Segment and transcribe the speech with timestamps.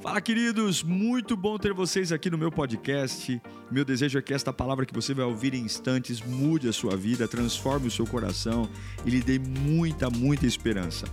[0.00, 0.84] Fala, queridos!
[0.84, 3.42] Muito bom ter vocês aqui no meu podcast.
[3.68, 6.96] Meu desejo é que esta palavra que você vai ouvir em instantes mude a sua
[6.96, 8.70] vida, transforme o seu coração
[9.04, 11.04] e lhe dê muita, muita esperança.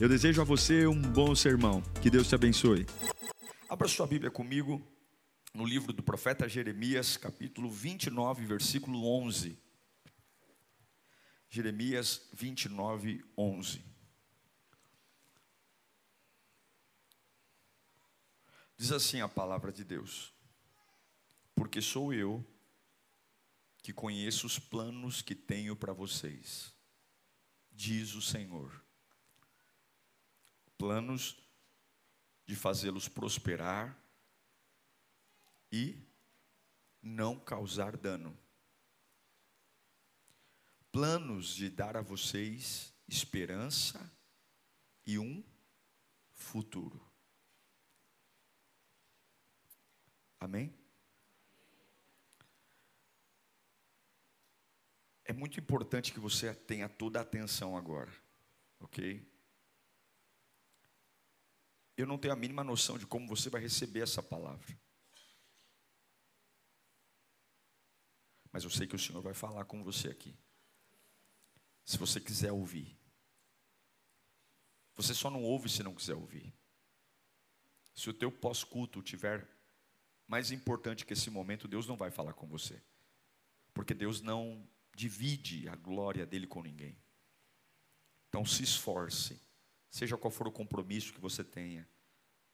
[0.00, 1.80] Eu desejo a você um bom sermão.
[2.02, 2.86] Que Deus te abençoe.
[3.70, 4.82] Abra sua Bíblia comigo
[5.54, 9.56] no livro do profeta Jeremias, capítulo 29, versículo 11.
[11.48, 13.93] Jeremias 29, 11.
[18.76, 20.32] Diz assim a palavra de Deus:
[21.54, 22.44] Porque sou eu
[23.82, 26.74] que conheço os planos que tenho para vocês,
[27.70, 28.82] diz o Senhor.
[30.76, 31.36] Planos
[32.46, 33.96] de fazê-los prosperar
[35.70, 35.96] e
[37.02, 38.36] não causar dano.
[40.90, 44.10] Planos de dar a vocês esperança
[45.06, 45.44] e um
[46.32, 47.13] futuro.
[50.44, 50.70] Amém?
[55.24, 58.12] É muito importante que você tenha toda a atenção agora,
[58.78, 59.26] ok?
[61.96, 64.78] Eu não tenho a mínima noção de como você vai receber essa palavra.
[68.52, 70.36] Mas eu sei que o Senhor vai falar com você aqui.
[71.86, 72.94] Se você quiser ouvir.
[74.94, 76.54] Você só não ouve se não quiser ouvir.
[77.94, 79.53] Se o teu pós-culto tiver
[80.34, 82.82] mais importante que esse momento, Deus não vai falar com você.
[83.72, 86.98] Porque Deus não divide a glória dele com ninguém.
[88.28, 89.40] Então se esforce,
[89.88, 91.88] seja qual for o compromisso que você tenha,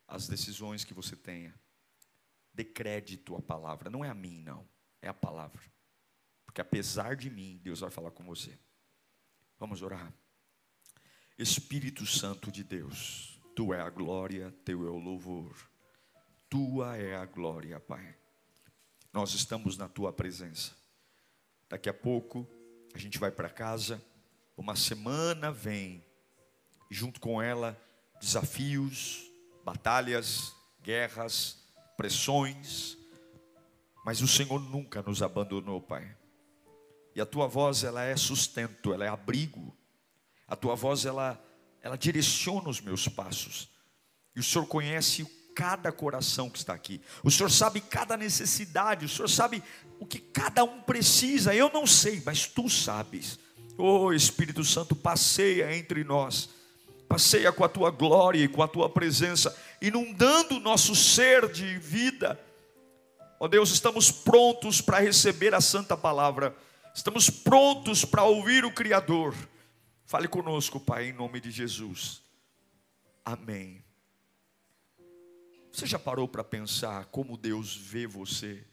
[0.07, 1.59] as decisões que você tenha,
[2.53, 4.69] dê crédito à palavra, não é a mim, não,
[5.01, 5.63] é a palavra.
[6.45, 8.59] Porque apesar de mim, Deus vai falar com você.
[9.59, 10.13] Vamos orar.
[11.39, 15.70] Espírito Santo de Deus, tu é a glória, teu é o louvor.
[16.51, 18.13] Tua é a glória, Pai.
[19.13, 20.73] Nós estamos na tua presença.
[21.69, 22.45] Daqui a pouco
[22.93, 24.03] a gente vai para casa.
[24.57, 26.05] Uma semana vem,
[26.91, 27.81] junto com ela,
[28.21, 29.31] desafios,
[29.65, 30.53] batalhas,
[30.83, 31.57] guerras,
[31.97, 32.99] pressões.
[34.05, 36.17] Mas o Senhor nunca nos abandonou, Pai.
[37.15, 39.73] E a tua voz, ela é sustento, ela é abrigo.
[40.49, 41.41] A tua voz, ela,
[41.81, 43.71] ela direciona os meus passos.
[44.35, 47.01] E o Senhor conhece o cada coração que está aqui.
[47.23, 49.63] O Senhor sabe cada necessidade, o Senhor sabe
[49.99, 51.55] o que cada um precisa.
[51.55, 53.39] Eu não sei, mas tu sabes.
[53.77, 56.49] Oh Espírito Santo, passeia entre nós.
[57.09, 61.79] Passeia com a tua glória e com a tua presença, inundando o nosso ser de
[61.79, 62.39] vida.
[63.39, 66.55] Ó oh Deus, estamos prontos para receber a santa palavra.
[66.95, 69.35] Estamos prontos para ouvir o Criador.
[70.05, 72.23] Fale conosco, Pai, em nome de Jesus.
[73.25, 73.90] Amém.
[75.73, 78.65] Você já parou para pensar como Deus vê você?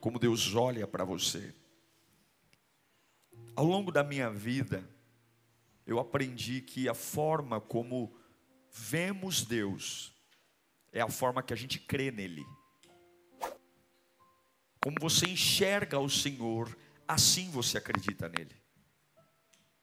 [0.00, 1.54] Como Deus olha para você?
[3.56, 4.88] Ao longo da minha vida,
[5.86, 8.14] eu aprendi que a forma como
[8.70, 10.14] vemos Deus
[10.92, 12.44] é a forma que a gente crê nele.
[14.82, 16.76] Como você enxerga o Senhor,
[17.08, 18.54] assim você acredita nele.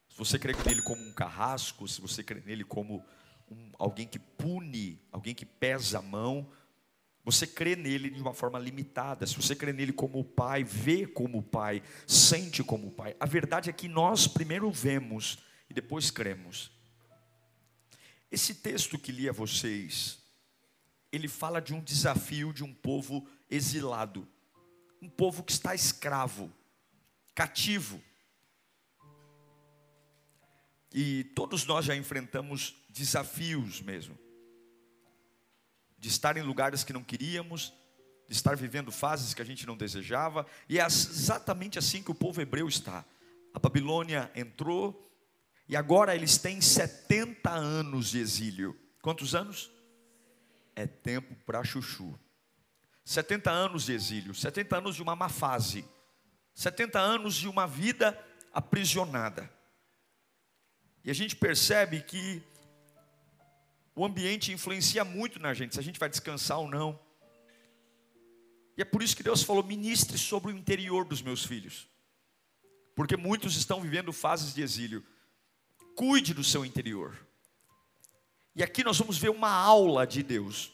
[0.08, 3.04] Se você crê nele como um carrasco, se você crê nele como
[3.50, 6.48] um, alguém que pune, alguém que pesa a mão,
[7.24, 9.26] você crê nele de uma forma limitada.
[9.26, 13.14] Se você crê nele como pai, vê como pai, sente como pai.
[13.20, 15.38] A verdade é que nós primeiro vemos
[15.68, 16.70] e depois cremos.
[18.30, 20.18] Esse texto que li a vocês,
[21.12, 24.26] ele fala de um desafio de um povo exilado,
[25.00, 26.50] um povo que está escravo,
[27.34, 28.02] cativo.
[30.92, 34.18] E todos nós já enfrentamos desafios mesmo.
[35.98, 37.72] De estar em lugares que não queríamos,
[38.26, 42.14] de estar vivendo fases que a gente não desejava, e é exatamente assim que o
[42.14, 43.04] povo hebreu está.
[43.54, 45.10] A Babilônia entrou,
[45.68, 48.78] e agora eles têm 70 anos de exílio.
[49.00, 49.70] Quantos anos?
[50.74, 52.18] É tempo para chuchu.
[53.04, 55.82] 70 anos de exílio, 70 anos de uma má fase,
[56.54, 58.18] 70 anos de uma vida
[58.52, 59.50] aprisionada.
[61.02, 62.42] E a gente percebe que
[63.98, 66.96] o ambiente influencia muito na gente, se a gente vai descansar ou não.
[68.76, 71.88] E é por isso que Deus falou: ministre sobre o interior dos meus filhos,
[72.94, 75.04] porque muitos estão vivendo fases de exílio.
[75.96, 77.18] Cuide do seu interior.
[78.54, 80.72] E aqui nós vamos ver uma aula de Deus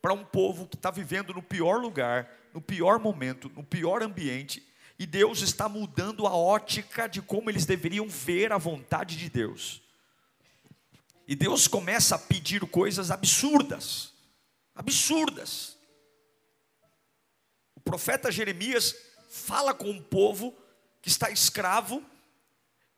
[0.00, 4.66] para um povo que está vivendo no pior lugar, no pior momento, no pior ambiente,
[4.98, 9.83] e Deus está mudando a ótica de como eles deveriam ver a vontade de Deus.
[11.26, 14.12] E Deus começa a pedir coisas absurdas.
[14.74, 15.76] absurdas.
[17.74, 18.94] O profeta Jeremias
[19.28, 20.54] fala com um povo
[21.00, 22.02] que está escravo,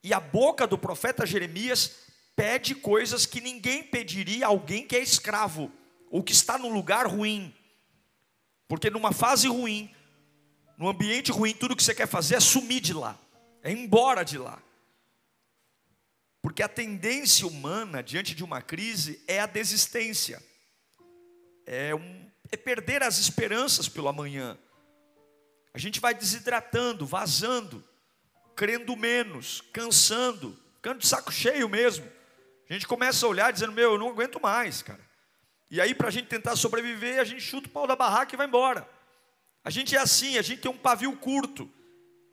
[0.02, 1.96] e a boca do profeta Jeremias
[2.36, 5.72] pede coisas que ninguém pediria a alguém que é escravo,
[6.10, 7.54] ou que está num lugar ruim.
[8.68, 9.92] Porque numa fase ruim,
[10.76, 13.18] num ambiente ruim, tudo que você quer fazer é sumir de lá,
[13.62, 14.62] é ir embora de lá.
[16.46, 20.40] Porque a tendência humana diante de uma crise é a desistência,
[21.66, 24.56] é, um, é perder as esperanças pelo amanhã.
[25.74, 27.82] A gente vai desidratando, vazando,
[28.54, 32.08] crendo menos, cansando, ficando de saco cheio mesmo.
[32.70, 35.04] A gente começa a olhar dizendo: Meu, eu não aguento mais, cara.
[35.68, 38.38] E aí, para a gente tentar sobreviver, a gente chuta o pau da barraca e
[38.38, 38.88] vai embora.
[39.64, 41.68] A gente é assim, a gente tem um pavio curto,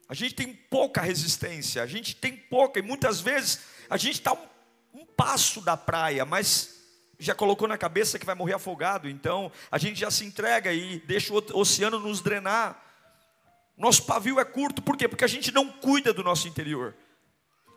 [0.08, 4.34] a gente tem pouca resistência, a gente tem pouca, e muitas vezes a gente está
[4.34, 6.80] um, um passo da praia, mas
[7.20, 10.98] já colocou na cabeça que vai morrer afogado, então a gente já se entrega e
[11.02, 12.84] deixa o oceano nos drenar.
[13.78, 15.08] Nosso pavio é curto, por quê?
[15.08, 16.96] Porque a gente não cuida do nosso interior.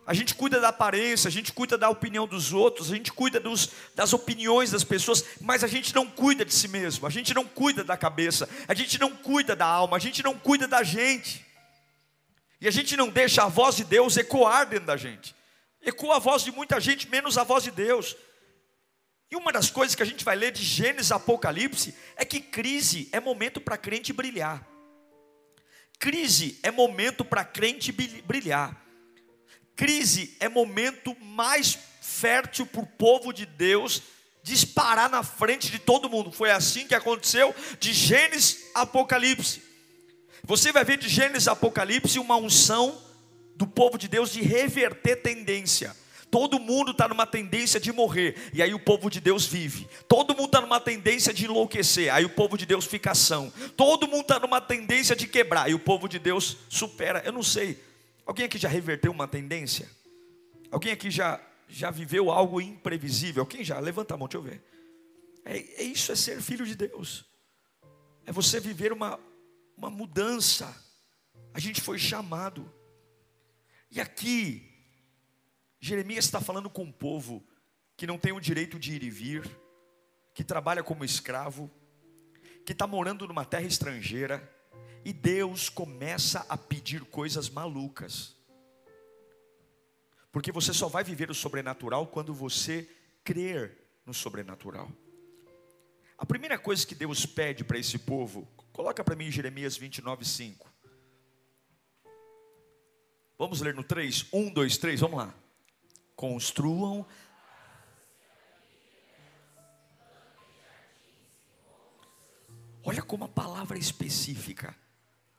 [0.07, 3.39] A gente cuida da aparência, a gente cuida da opinião dos outros, a gente cuida
[3.39, 7.35] dos, das opiniões das pessoas, mas a gente não cuida de si mesmo, a gente
[7.35, 10.83] não cuida da cabeça, a gente não cuida da alma, a gente não cuida da
[10.83, 11.45] gente.
[12.59, 15.36] E a gente não deixa a voz de Deus ecoar dentro da gente
[15.87, 18.17] ecoa a voz de muita gente, menos a voz de Deus.
[19.31, 23.09] E uma das coisas que a gente vai ler de Gênesis Apocalipse é que crise
[23.13, 24.67] é momento para crente brilhar.
[25.99, 28.85] Crise é momento para crente brilhar.
[29.75, 34.03] Crise é momento mais fértil para o povo de Deus
[34.43, 36.31] disparar na frente de todo mundo.
[36.31, 39.63] Foi assim que aconteceu de Gênesis Apocalipse.
[40.45, 43.03] Você vai ver de Gênesis Apocalipse uma unção
[43.57, 45.97] do povo de Deus de reverter tendência.
[46.31, 49.89] Todo mundo está numa tendência de morrer, e aí o povo de Deus vive.
[50.09, 53.53] Todo mundo está numa tendência de enlouquecer, aí o povo de Deus fica ação.
[53.77, 57.23] Todo mundo está numa tendência de quebrar, e o povo de Deus supera.
[57.25, 57.83] Eu não sei,
[58.27, 59.89] alguém aqui já reverteu uma tendência?
[60.71, 63.47] Alguém aqui já, já viveu algo imprevisível?
[63.47, 63.79] Quem já?
[63.79, 64.63] Levanta a mão, deixa eu ver.
[65.45, 67.25] É, é isso, é ser filho de Deus.
[68.27, 69.19] É você viver uma,
[69.77, 70.75] uma mudança.
[71.55, 72.71] A gente foi chamado.
[73.91, 74.73] E aqui,
[75.81, 77.47] Jeremias está falando com um povo
[77.97, 79.51] que não tem o direito de ir e vir,
[80.35, 81.71] que trabalha como escravo,
[82.65, 84.53] que está morando numa terra estrangeira,
[85.05, 88.37] e Deus começa a pedir coisas malucas.
[90.33, 92.91] Porque você só vai viver o sobrenatural quando você
[93.25, 94.91] crer no sobrenatural.
[96.19, 100.76] A primeira coisa que Deus pede para esse povo, coloca para mim Jeremias 29, 5.
[103.39, 104.27] Vamos ler no 3?
[104.33, 105.35] 1, 2, 3, vamos lá.
[106.15, 107.07] Construam.
[112.83, 114.75] Olha como a palavra é específica.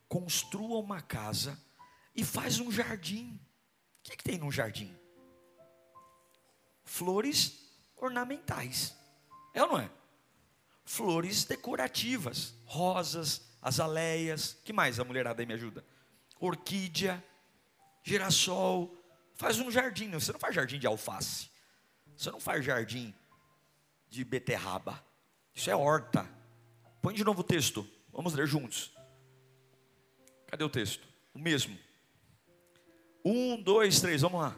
[0.08, 1.60] Construa uma casa
[2.16, 3.40] e faz um jardim.
[4.00, 4.96] O que, que tem num jardim?
[6.84, 8.96] Flores ornamentais.
[9.54, 9.90] É ou não é?
[10.86, 14.56] Flores decorativas, rosas, azaleias.
[14.64, 15.84] Que mais a mulherada aí me ajuda?
[16.40, 17.24] Orquídea
[18.08, 18.96] girassol,
[19.36, 20.10] faz um jardim.
[20.12, 21.50] Você não faz jardim de alface.
[22.16, 23.14] Você não faz jardim
[24.10, 25.04] de beterraba.
[25.54, 26.28] Isso é horta.
[27.02, 27.88] Põe de novo o texto.
[28.14, 28.94] Vamos ler juntos.
[30.48, 31.06] Cadê o texto?
[31.34, 31.78] O mesmo.
[33.26, 34.56] Um, dois, três, vamos lá.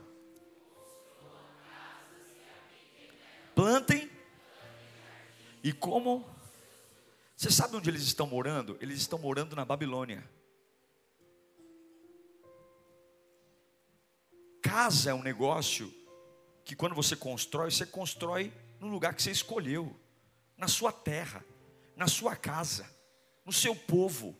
[3.56, 4.10] Plantem.
[5.64, 6.24] E como?
[7.36, 8.78] Você sabe onde eles estão morando?
[8.80, 10.24] Eles estão morando na Babilônia.
[14.70, 15.92] Casa é um negócio
[16.64, 20.00] que quando você constrói, você constrói no lugar que você escolheu,
[20.56, 21.44] na sua terra,
[21.96, 22.88] na sua casa,
[23.44, 24.38] no seu povo.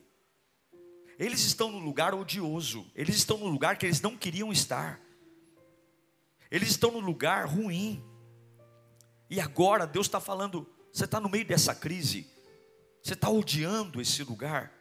[1.18, 5.00] Eles estão no lugar odioso, eles estão no lugar que eles não queriam estar,
[6.48, 8.00] eles estão no lugar ruim.
[9.28, 12.24] E agora Deus está falando: você está no meio dessa crise,
[13.02, 14.72] você está odiando esse lugar.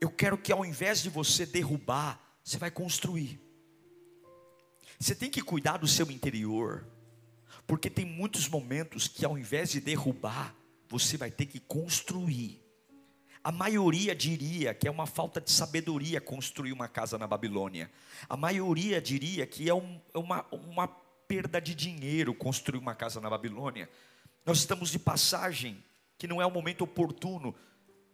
[0.00, 3.49] Eu quero que ao invés de você derrubar, você vai construir.
[5.00, 6.86] Você tem que cuidar do seu interior,
[7.66, 10.54] porque tem muitos momentos que ao invés de derrubar,
[10.90, 12.62] você vai ter que construir.
[13.42, 17.90] A maioria diria que é uma falta de sabedoria construir uma casa na Babilônia.
[18.28, 23.22] A maioria diria que é um, é uma, uma perda de dinheiro construir uma casa
[23.22, 23.88] na Babilônia.
[24.44, 25.82] Nós estamos de passagem,
[26.18, 27.54] que não é o momento oportuno.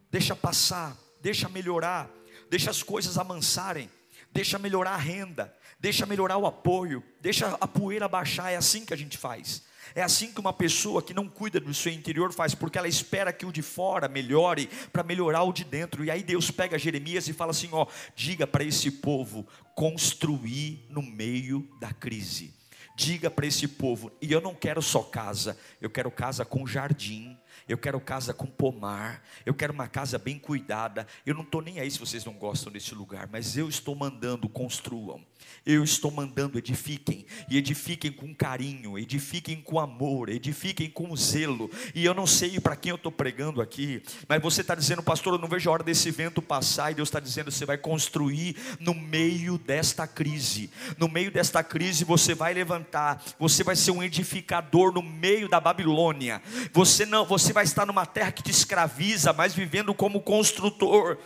[0.08, 2.08] Deixa passar, deixa melhorar,
[2.48, 3.90] deixa as coisas amansarem
[4.36, 8.92] deixa melhorar a renda, deixa melhorar o apoio, deixa a poeira baixar, é assim que
[8.92, 9.62] a gente faz.
[9.94, 13.32] É assim que uma pessoa que não cuida do seu interior faz, porque ela espera
[13.32, 16.04] que o de fora melhore para melhorar o de dentro.
[16.04, 21.00] E aí Deus pega Jeremias e fala assim: ó, diga para esse povo construir no
[21.00, 22.54] meio da crise.
[22.94, 27.38] Diga para esse povo, e eu não quero só casa, eu quero casa com jardim,
[27.68, 31.06] eu quero casa com pomar, eu quero uma casa bem cuidada.
[31.24, 34.48] Eu não estou nem aí se vocês não gostam desse lugar, mas eu estou mandando,
[34.48, 35.20] construam.
[35.64, 41.70] Eu estou mandando, edifiquem, e edifiquem com carinho, edifiquem com amor, edifiquem com zelo.
[41.94, 45.34] E eu não sei para quem eu estou pregando aqui, mas você está dizendo, pastor,
[45.34, 48.56] eu não vejo a hora desse vento passar, e Deus está dizendo, você vai construir
[48.78, 50.70] no meio desta crise.
[50.98, 55.60] No meio desta crise você vai levantar, você vai ser um edificador no meio da
[55.60, 56.40] Babilônia.
[56.72, 61.18] Você não, você vai estar numa terra que te escraviza, mas vivendo como construtor.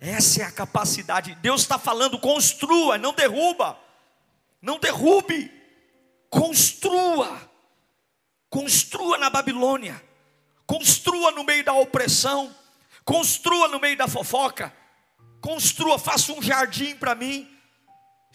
[0.00, 1.34] Essa é a capacidade.
[1.36, 3.78] Deus está falando: construa, não derruba.
[4.62, 5.50] Não derrube,
[6.28, 7.50] construa.
[8.48, 10.02] Construa na Babilônia.
[10.66, 12.54] Construa no meio da opressão.
[13.04, 14.72] Construa no meio da fofoca.
[15.40, 17.48] Construa, faça um jardim para mim.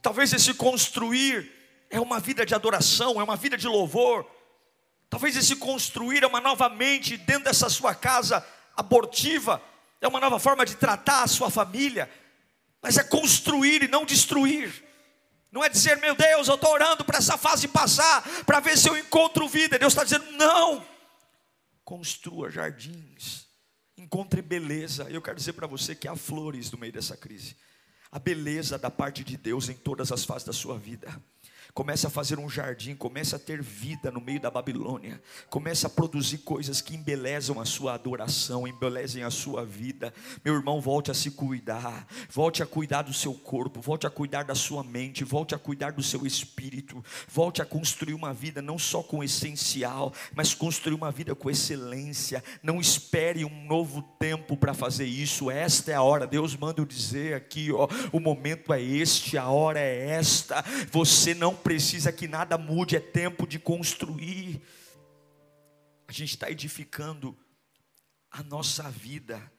[0.01, 1.51] Talvez esse construir
[1.89, 4.25] é uma vida de adoração, é uma vida de louvor.
[5.09, 8.45] Talvez esse construir é uma nova mente dentro dessa sua casa
[8.75, 9.61] abortiva
[10.05, 12.09] é uma nova forma de tratar a sua família,
[12.81, 14.83] mas é construir e não destruir.
[15.51, 18.89] Não é dizer, meu Deus, eu estou orando para essa fase passar, para ver se
[18.89, 19.79] eu encontro vida.
[19.79, 20.85] Deus está dizendo, não.
[21.83, 23.47] Construa jardins,
[23.97, 25.03] encontre beleza.
[25.09, 27.55] Eu quero dizer para você que há flores no meio dessa crise.
[28.11, 31.19] A beleza da parte de Deus em todas as fases da sua vida.
[31.75, 35.21] Comece a fazer um jardim, comece a ter vida no meio da Babilônia.
[35.49, 40.13] Comece a produzir coisas que embelezam a sua adoração, embelezem a sua vida.
[40.43, 42.07] Meu irmão, volte a se cuidar.
[42.29, 45.91] Volte a cuidar do seu corpo, volte a cuidar da sua mente, volte a cuidar
[45.91, 47.03] do seu espírito.
[47.27, 52.41] Volte a construir uma vida não só com essencial, mas construir uma vida com excelência.
[52.63, 55.51] Não espere um novo tempo para fazer isso.
[55.51, 56.25] Esta é a hora.
[56.25, 60.63] Deus manda eu dizer aqui, ó, o momento é este, a hora é esta.
[60.89, 64.61] Você não precisa que nada mude, é tempo de construir.
[66.07, 67.35] A gente está edificando
[68.29, 69.51] a nossa vida.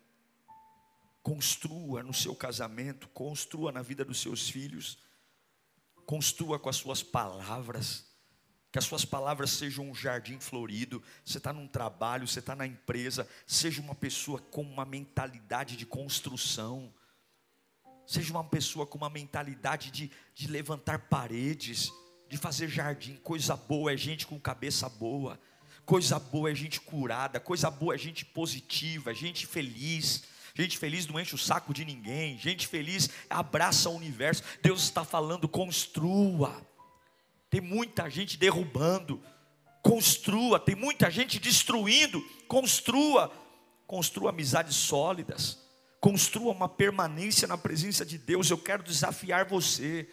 [1.20, 4.96] Construa no seu casamento, construa na vida dos seus filhos,
[6.06, 8.06] construa com as suas palavras,
[8.70, 11.02] que as suas palavras sejam um jardim florido.
[11.24, 15.84] Você está num trabalho, você está na empresa, seja uma pessoa com uma mentalidade de
[15.84, 16.94] construção
[18.06, 21.92] Seja uma pessoa com uma mentalidade de, de levantar paredes,
[22.28, 23.16] de fazer jardim.
[23.16, 25.40] Coisa boa é gente com cabeça boa.
[25.84, 27.40] Coisa boa é gente curada.
[27.40, 30.22] Coisa boa é gente positiva, gente feliz.
[30.54, 32.38] Gente feliz não enche o saco de ninguém.
[32.38, 34.42] Gente feliz abraça o universo.
[34.62, 36.64] Deus está falando, construa.
[37.50, 39.20] Tem muita gente derrubando.
[39.82, 40.60] Construa.
[40.60, 42.24] Tem muita gente destruindo.
[42.46, 43.32] Construa.
[43.84, 45.65] Construa amizades sólidas
[46.06, 48.48] construa uma permanência na presença de Deus.
[48.48, 50.08] Eu quero desafiar você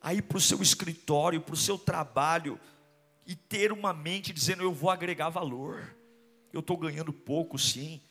[0.00, 2.58] a ir para o seu escritório, para o seu trabalho
[3.24, 5.96] e ter uma mente dizendo: Eu vou agregar valor.
[6.52, 8.02] Eu estou ganhando pouco, sim.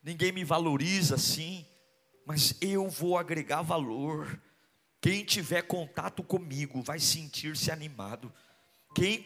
[0.00, 1.66] Ninguém me valoriza, sim.
[2.24, 4.40] Mas eu vou agregar valor.
[5.00, 8.32] Quem tiver contato comigo vai sentir-se animado.
[8.94, 9.20] Quem,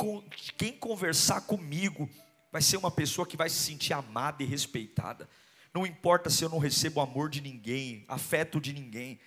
[0.57, 2.09] quem conversar comigo
[2.51, 5.29] vai ser uma pessoa que vai se sentir amada e respeitada.
[5.75, 9.19] Não importa se eu não recebo amor de ninguém, afeto de ninguém,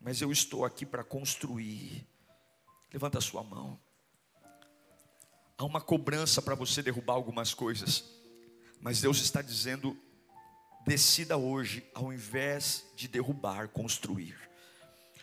[0.00, 2.06] mas eu estou aqui para construir.
[2.92, 3.78] Levanta a sua mão.
[5.56, 8.04] Há uma cobrança para você derrubar algumas coisas,
[8.80, 9.96] mas Deus está dizendo:
[10.86, 14.36] decida hoje, ao invés de derrubar, construir.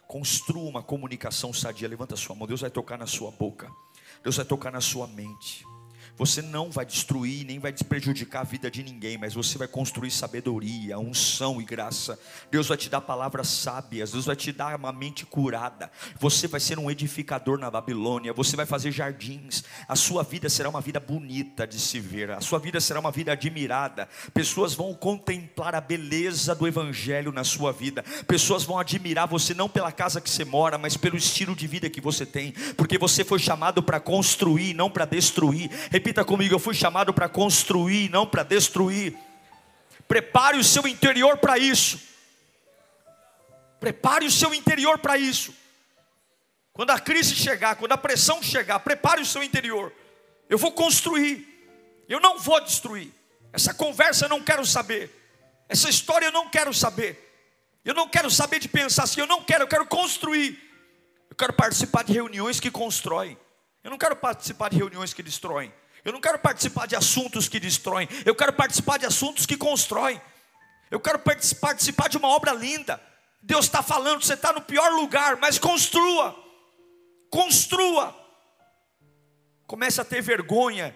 [0.08, 1.88] Construa uma comunicação sadia.
[1.88, 2.48] Levanta a sua mão.
[2.48, 3.72] Deus vai tocar na sua boca.
[4.22, 5.66] Deus vai tocar na sua mente.
[6.16, 10.12] Você não vai destruir, nem vai prejudicar a vida de ninguém, mas você vai construir
[10.12, 12.20] sabedoria, unção e graça.
[12.52, 15.92] Deus vai te dar palavras sábias, Deus vai te dar uma mente curada.
[16.20, 19.64] Você vai ser um edificador na Babilônia, você vai fazer jardins.
[19.88, 23.12] A sua vida será uma vida bonita de se ver, a sua vida será uma
[23.12, 24.08] vida admirada.
[24.36, 29.68] Pessoas vão contemplar a beleza do Evangelho na sua vida, pessoas vão admirar você não
[29.68, 33.24] pela casa que você mora, mas pelo estilo de vida que você tem, porque você
[33.24, 35.72] foi chamado para construir, não para destruir.
[36.04, 39.18] Repita comigo: eu fui chamado para construir, não para destruir.
[40.06, 41.98] Prepare o seu interior para isso.
[43.80, 45.56] Prepare o seu interior para isso.
[46.74, 49.94] Quando a crise chegar, quando a pressão chegar, prepare o seu interior.
[50.50, 51.48] Eu vou construir.
[52.10, 53.10] Eu não vou destruir.
[53.54, 55.10] Essa conversa eu não quero saber.
[55.70, 57.18] Essa história eu não quero saber.
[57.86, 60.60] Eu não quero saber de pensar assim, eu não quero, eu quero construir.
[61.30, 63.38] Eu quero participar de reuniões que constroem.
[63.82, 65.72] Eu não quero participar de reuniões que destroem.
[66.04, 68.08] Eu não quero participar de assuntos que destroem.
[68.26, 70.22] Eu quero participar de assuntos que constroem.
[70.92, 73.02] Eu quero participar de uma obra linda.
[73.42, 76.36] Deus está falando, você está no pior lugar, mas construa.
[77.30, 78.16] Construa.
[79.66, 80.96] Comece a ter vergonha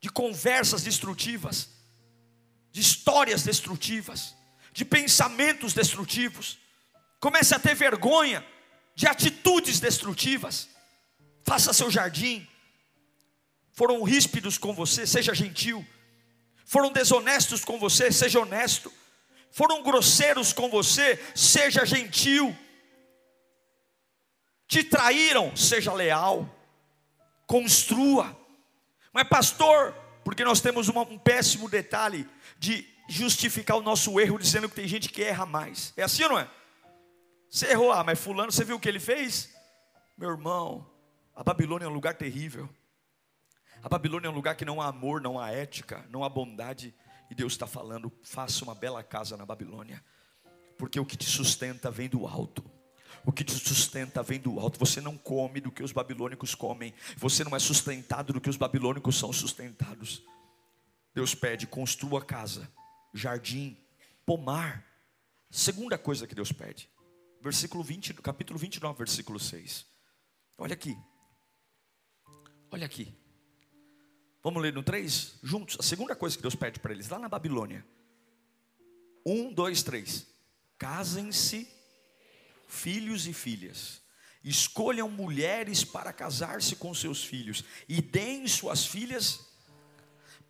[0.00, 1.68] de conversas destrutivas,
[2.70, 4.34] de histórias destrutivas,
[4.72, 6.58] de pensamentos destrutivos.
[7.18, 8.46] Comece a ter vergonha
[8.94, 10.68] de atitudes destrutivas.
[11.44, 12.48] Faça seu jardim.
[13.78, 15.86] Foram ríspidos com você, seja gentil.
[16.64, 18.92] Foram desonestos com você, seja honesto.
[19.52, 22.58] Foram grosseiros com você, seja gentil.
[24.66, 26.52] Te traíram, seja leal.
[27.46, 28.36] Construa.
[29.12, 29.94] Mas, pastor,
[30.24, 34.88] porque nós temos uma, um péssimo detalhe de justificar o nosso erro dizendo que tem
[34.88, 35.92] gente que erra mais.
[35.96, 36.50] É assim ou não é?
[37.48, 39.54] Você errou, ah, mas fulano, você viu o que ele fez?
[40.16, 40.84] Meu irmão,
[41.32, 42.68] a Babilônia é um lugar terrível.
[43.82, 46.94] A Babilônia é um lugar que não há amor, não há ética, não há bondade.
[47.30, 50.04] E Deus está falando: faça uma bela casa na Babilônia,
[50.76, 52.64] porque o que te sustenta vem do alto.
[53.24, 54.78] O que te sustenta vem do alto.
[54.78, 56.94] Você não come do que os babilônicos comem.
[57.16, 60.22] Você não é sustentado do que os babilônicos são sustentados.
[61.14, 62.70] Deus pede: construa casa,
[63.12, 63.76] jardim,
[64.24, 64.84] pomar.
[65.50, 66.90] Segunda coisa que Deus pede,
[67.40, 69.86] versículo 20, capítulo 29, versículo 6.
[70.58, 70.96] Olha aqui.
[72.70, 73.17] Olha aqui.
[74.42, 75.76] Vamos ler no 3 juntos?
[75.78, 77.84] A segunda coisa que Deus pede para eles, lá na Babilônia.
[79.26, 80.26] Um, dois, três.
[80.78, 81.68] Casem-se,
[82.66, 84.00] filhos e filhas.
[84.42, 87.64] Escolham mulheres para casar-se com seus filhos.
[87.88, 89.46] E deem suas filhas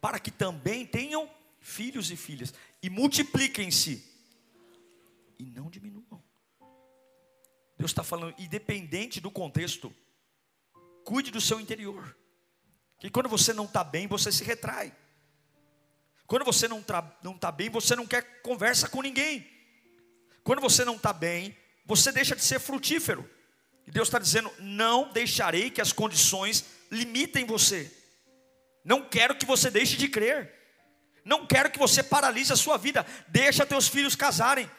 [0.00, 1.28] para que também tenham
[1.60, 2.52] filhos e filhas.
[2.82, 4.04] E multipliquem-se.
[5.38, 6.22] E não diminuam.
[7.76, 9.94] Deus está falando, independente do contexto,
[11.04, 12.16] cuide do seu interior.
[12.98, 14.92] Que quando você não está bem, você se retrai.
[16.26, 17.02] Quando você não está
[17.40, 19.48] tá bem, você não quer conversa com ninguém.
[20.42, 21.56] Quando você não está bem,
[21.86, 23.28] você deixa de ser frutífero.
[23.86, 27.90] E Deus está dizendo: não deixarei que as condições limitem você.
[28.84, 30.54] Não quero que você deixe de crer.
[31.24, 33.06] Não quero que você paralise a sua vida.
[33.28, 34.70] Deixa teus filhos casarem.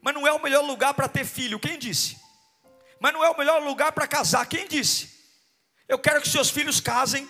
[0.00, 1.60] Mas não é o melhor lugar para ter filho.
[1.60, 2.16] Quem disse?
[2.98, 4.46] Mas não é o melhor lugar para casar.
[4.46, 5.10] Quem disse?
[5.88, 7.28] Eu quero que seus filhos casem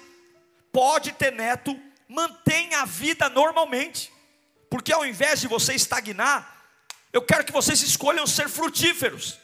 [0.72, 1.78] pode ter neto,
[2.08, 4.12] mantenha a vida normalmente,
[4.68, 6.58] porque ao invés de você estagnar,
[7.12, 9.38] eu quero que vocês escolham ser frutíferos.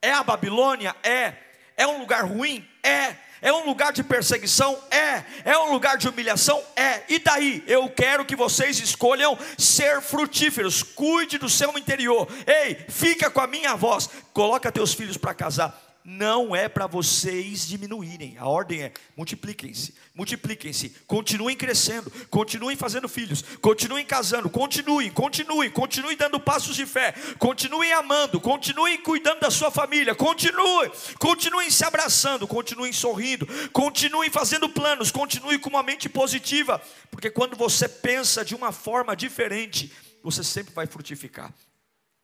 [0.00, 0.94] É a Babilônia?
[1.02, 1.34] É.
[1.76, 2.68] É um lugar ruim?
[2.82, 3.16] É.
[3.40, 4.78] É um lugar de perseguição?
[4.90, 5.24] É.
[5.44, 6.62] É um lugar de humilhação?
[6.76, 7.02] É.
[7.08, 7.64] E daí?
[7.66, 10.82] Eu quero que vocês escolham ser frutíferos.
[10.82, 12.28] Cuide do seu interior.
[12.46, 14.08] Ei, fica com a minha voz.
[14.32, 18.36] Coloca teus filhos para casar não é para vocês diminuírem.
[18.38, 26.16] A ordem é: multipliquem-se, multipliquem-se, continuem crescendo, continuem fazendo filhos, continuem casando, continuem, continuem, continuem
[26.16, 32.46] dando passos de fé, continuem amando, continuem cuidando da sua família, continuem, continuem se abraçando,
[32.46, 38.54] continuem sorrindo, continuem fazendo planos, continuem com uma mente positiva, porque quando você pensa de
[38.54, 41.52] uma forma diferente, você sempre vai frutificar.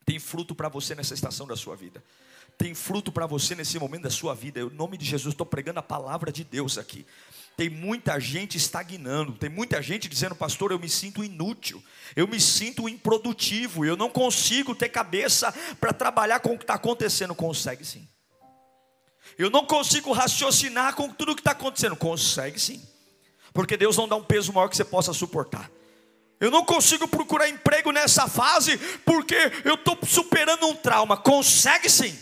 [0.05, 2.03] Tem fruto para você nessa estação da sua vida
[2.59, 4.59] tem fruto para você nesse momento da sua vida.
[4.61, 7.07] Em nome de Jesus, estou pregando a palavra de Deus aqui.
[7.57, 11.83] Tem muita gente estagnando, tem muita gente dizendo, pastor, eu me sinto inútil,
[12.15, 16.75] eu me sinto improdutivo, eu não consigo ter cabeça para trabalhar com o que está
[16.75, 17.35] acontecendo.
[17.35, 18.09] Consegue sim.
[19.37, 21.95] Eu não consigo raciocinar com tudo o que está acontecendo.
[21.97, 22.83] Consegue sim.
[23.53, 25.71] Porque Deus não dá um peso maior que você possa suportar.
[26.41, 31.17] Eu não consigo procurar emprego nessa fase porque eu estou superando um trauma.
[31.17, 32.17] Consegue sim.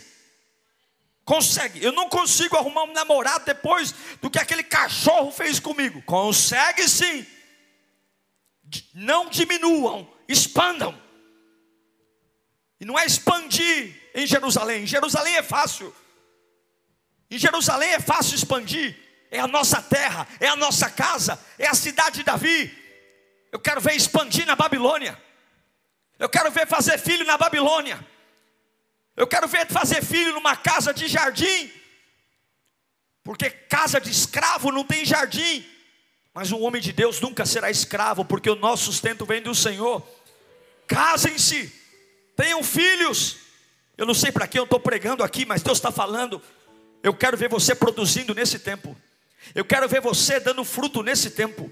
[1.27, 1.83] Consegue.
[1.83, 6.01] Eu não consigo arrumar um namorado depois do que aquele cachorro fez comigo.
[6.03, 7.25] Consegue sim.
[8.93, 10.97] Não diminuam, expandam.
[12.79, 14.83] E não é expandir em Jerusalém.
[14.83, 15.93] Em Jerusalém é fácil.
[17.29, 18.97] Em Jerusalém é fácil expandir.
[19.29, 22.73] É a nossa terra, é a nossa casa, é a cidade de Davi.
[23.51, 25.21] Eu quero ver expandir na Babilônia.
[26.17, 27.99] Eu quero ver fazer filho na Babilônia.
[29.17, 31.71] Eu quero ver fazer filho numa casa de jardim,
[33.23, 35.65] porque casa de escravo não tem jardim.
[36.35, 40.07] Mas um homem de Deus nunca será escravo, porque o nosso sustento vem do Senhor.
[40.85, 41.73] Casem-se,
[42.35, 43.37] tenham filhos.
[43.97, 46.39] Eu não sei para quem eu estou pregando aqui, mas Deus está falando.
[47.01, 48.95] Eu quero ver você produzindo nesse tempo.
[49.55, 51.71] Eu quero ver você dando fruto nesse tempo.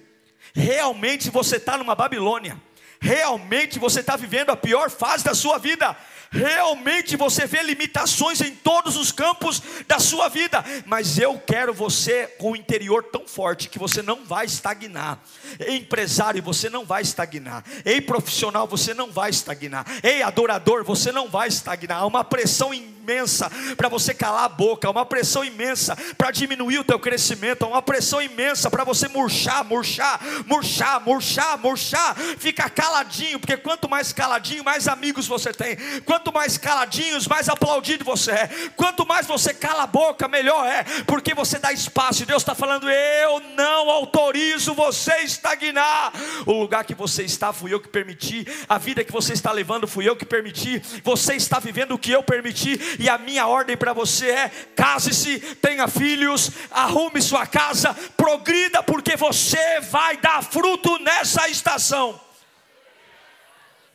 [0.51, 2.59] Realmente você está numa Babilônia.
[2.99, 5.95] Realmente você está vivendo a pior fase da sua vida.
[6.31, 12.27] Realmente você vê limitações em todos os campos da sua vida, mas eu quero você
[12.39, 15.19] com o interior tão forte que você não vai estagnar.
[15.59, 17.63] Ei, empresário, você não vai estagnar.
[17.85, 19.85] Ei, profissional, você não vai estagnar.
[20.03, 21.99] Ei, adorador, você não vai estagnar.
[21.99, 22.94] Há uma pressão imensa
[23.77, 28.21] para você calar a boca, uma pressão imensa para diminuir o teu crescimento, uma pressão
[28.21, 32.15] imensa para você murchar, murchar, murchar, murchar, murchar.
[32.37, 35.77] Fica caladinho, porque quanto mais caladinho, mais amigos você tem.
[36.05, 38.47] Quanto mais caladinhos, mais aplaudido você é.
[38.75, 42.23] Quanto mais você cala a boca, melhor é, porque você dá espaço.
[42.23, 46.13] E Deus está falando: Eu não autorizo você estagnar.
[46.45, 48.45] O lugar que você está fui eu que permiti.
[48.67, 50.81] A vida que você está levando fui eu que permiti.
[51.03, 52.79] Você está vivendo o que eu permiti.
[52.99, 59.15] E a minha ordem para você é: case-se, tenha filhos, arrume sua casa, progrida, porque
[59.15, 62.19] você vai dar fruto nessa estação.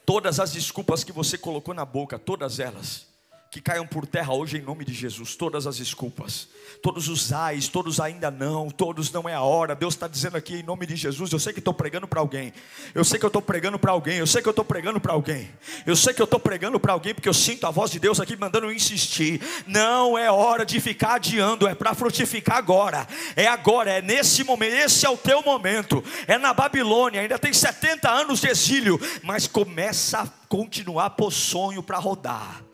[0.04, 3.06] Todas as desculpas que você colocou na boca, todas elas,
[3.50, 6.48] que caiam por terra hoje em nome de Jesus, todas as desculpas,
[6.80, 9.74] todos os ais, todos ainda não, todos não é a hora.
[9.74, 11.32] Deus está dizendo aqui em nome de Jesus.
[11.32, 12.52] Eu sei que estou pregando para alguém,
[12.94, 15.14] eu sei que eu estou pregando para alguém, eu sei que eu estou pregando para
[15.14, 15.50] alguém,
[15.84, 18.20] eu sei que eu estou pregando para alguém, porque eu sinto a voz de Deus
[18.20, 19.40] aqui mandando insistir.
[19.66, 24.74] Não é hora de ficar adiando, é para frutificar agora, é agora, é nesse momento,
[24.74, 29.48] esse é o teu momento, é na Babilônia, ainda tem 70 anos de exílio, mas
[29.48, 32.69] começa a continuar por sonho para rodar.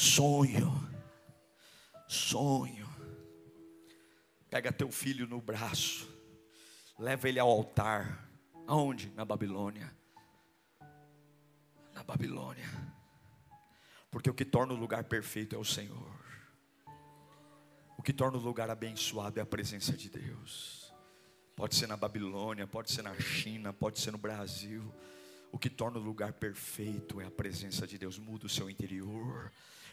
[0.00, 0.88] Sonho,
[2.06, 2.88] sonho.
[4.48, 6.08] Pega teu filho no braço,
[6.96, 8.30] leva ele ao altar.
[8.64, 9.10] Aonde?
[9.16, 9.92] Na Babilônia.
[11.92, 12.68] Na Babilônia.
[14.08, 16.24] Porque o que torna o lugar perfeito é o Senhor.
[17.96, 20.94] O que torna o lugar abençoado é a presença de Deus.
[21.56, 24.94] Pode ser na Babilônia, pode ser na China, pode ser no Brasil.
[25.50, 28.16] O que torna o lugar perfeito é a presença de Deus.
[28.16, 29.50] Muda o seu interior.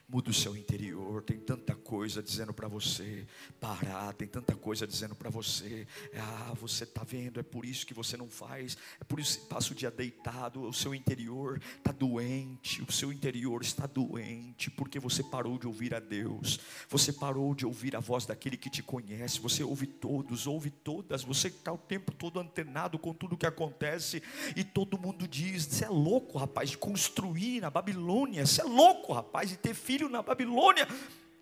[0.08, 1.24] Muda o seu interior.
[1.24, 3.26] Tem tanta coisa dizendo para você
[3.60, 4.14] parar.
[4.14, 5.88] Tem tanta coisa dizendo para você.
[6.16, 7.40] Ah, você está vendo.
[7.40, 8.78] É por isso que você não faz.
[9.02, 10.62] É por isso que passa o dia deitado.
[10.62, 12.84] O seu interior está doente.
[12.88, 16.60] O seu interior está doente porque você parou de ouvir a Deus.
[16.88, 19.40] Você parou de ouvir a voz daquele que te conhece.
[19.40, 21.24] Você ouve todos, ouve todas.
[21.24, 24.22] Você está o tempo todo antenado com tudo que acontece
[24.56, 28.46] e todo mundo diz: "Você é louco, rapaz, de construir na Babilônia.
[28.46, 30.86] Você é louco, rapaz, de ter filho filho na Babilônia.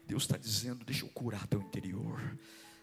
[0.06, 2.38] Deus está dizendo: deixa eu curar teu interior.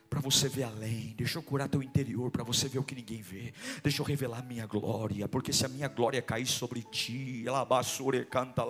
[0.09, 3.22] Para você ver além, deixa eu curar teu interior, para você ver o que ninguém
[3.22, 3.54] vê.
[3.80, 7.44] Deixa eu revelar minha glória, porque se a minha glória cair sobre ti,
[8.28, 8.64] canta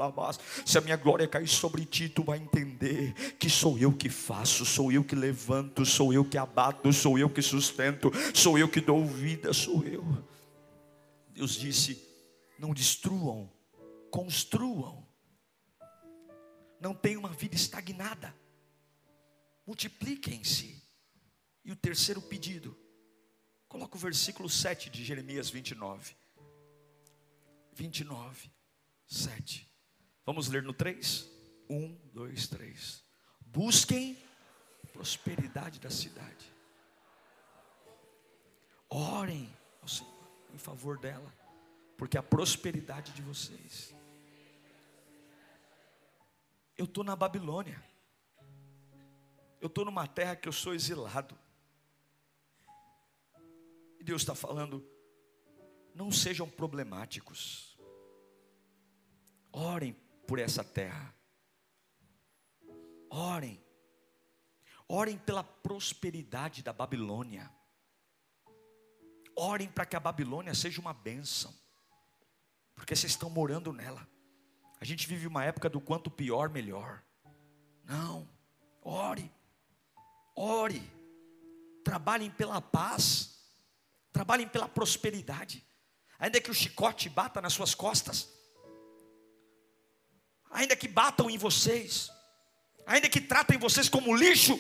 [0.67, 4.67] se a minha glória cair sobre ti, tu vai entender que sou eu que faço,
[4.67, 8.83] sou eu que levanto, sou eu que abato, sou eu que sustento, sou eu que
[8.83, 10.05] dou vida, sou eu.
[11.31, 12.07] Deus disse:
[12.59, 13.51] não destruam,
[14.11, 15.00] construam
[16.81, 18.35] não tenham uma vida estagnada.
[19.67, 20.81] Multipliquem-se.
[21.65, 22.77] E o terceiro pedido,
[23.69, 26.17] coloca o versículo 7 de Jeremias 29.
[27.75, 28.51] 29,
[29.07, 29.69] 7.
[30.25, 31.29] Vamos ler no 3?
[31.69, 33.05] 1, 2, 3.
[33.47, 34.19] Busquem
[34.93, 36.53] prosperidade da cidade.
[38.89, 40.11] Orem ao Senhor
[40.53, 41.33] em favor dela,
[41.97, 43.95] porque a prosperidade de vocês
[46.81, 47.85] eu estou na Babilônia.
[49.61, 51.39] Eu estou numa terra que eu sou exilado.
[53.99, 54.83] E Deus está falando:
[55.95, 57.79] não sejam problemáticos.
[59.53, 59.93] Orem
[60.27, 61.15] por essa terra.
[63.11, 63.63] Orem.
[64.89, 67.53] Orem pela prosperidade da Babilônia.
[69.37, 71.55] Orem para que a Babilônia seja uma bênção.
[72.75, 74.09] Porque vocês estão morando nela.
[74.81, 77.03] A gente vive uma época do quanto pior, melhor.
[77.85, 78.27] Não.
[78.83, 79.31] Ore.
[80.35, 80.83] Ore.
[81.85, 83.39] Trabalhem pela paz.
[84.11, 85.63] Trabalhem pela prosperidade.
[86.19, 88.29] Ainda que o chicote bata nas suas costas.
[90.51, 92.11] Ainda que batam em vocês.
[92.87, 94.59] Ainda que tratem vocês como lixo.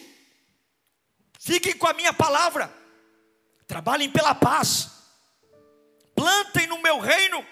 [1.39, 2.71] Fiquem com a minha palavra.
[3.67, 4.91] Trabalhem pela paz.
[6.15, 7.45] Plantem no meu reino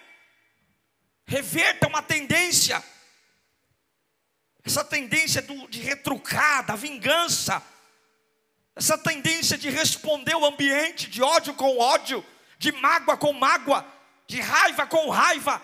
[1.28, 2.82] reverta uma tendência,
[4.64, 7.62] essa tendência do, de retrucar, da vingança,
[8.74, 12.24] essa tendência de responder o ambiente, de ódio com ódio,
[12.58, 13.86] de mágoa com mágoa,
[14.26, 15.60] de raiva com raiva,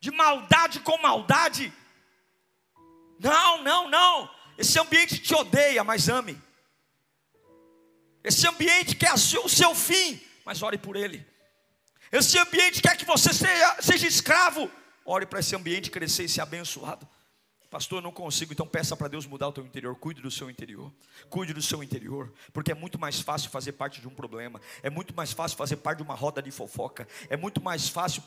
[0.00, 1.72] de maldade com maldade.
[3.20, 4.34] Não, não, não.
[4.58, 6.40] Esse ambiente te odeia, mas ame.
[8.24, 11.29] Esse ambiente quer o seu fim, mas ore por ele.
[12.12, 14.70] Esse ambiente quer que você seja, seja escravo.
[15.04, 17.06] Ore para esse ambiente crescer e ser abençoado.
[17.70, 19.94] Pastor, eu não consigo, então peça para Deus mudar o teu interior.
[19.94, 20.90] Cuide do seu interior.
[21.28, 22.32] Cuide do seu interior.
[22.52, 24.60] Porque é muito mais fácil fazer parte de um problema.
[24.82, 27.06] É muito mais fácil fazer parte de uma roda de fofoca.
[27.28, 28.24] É muito mais fácil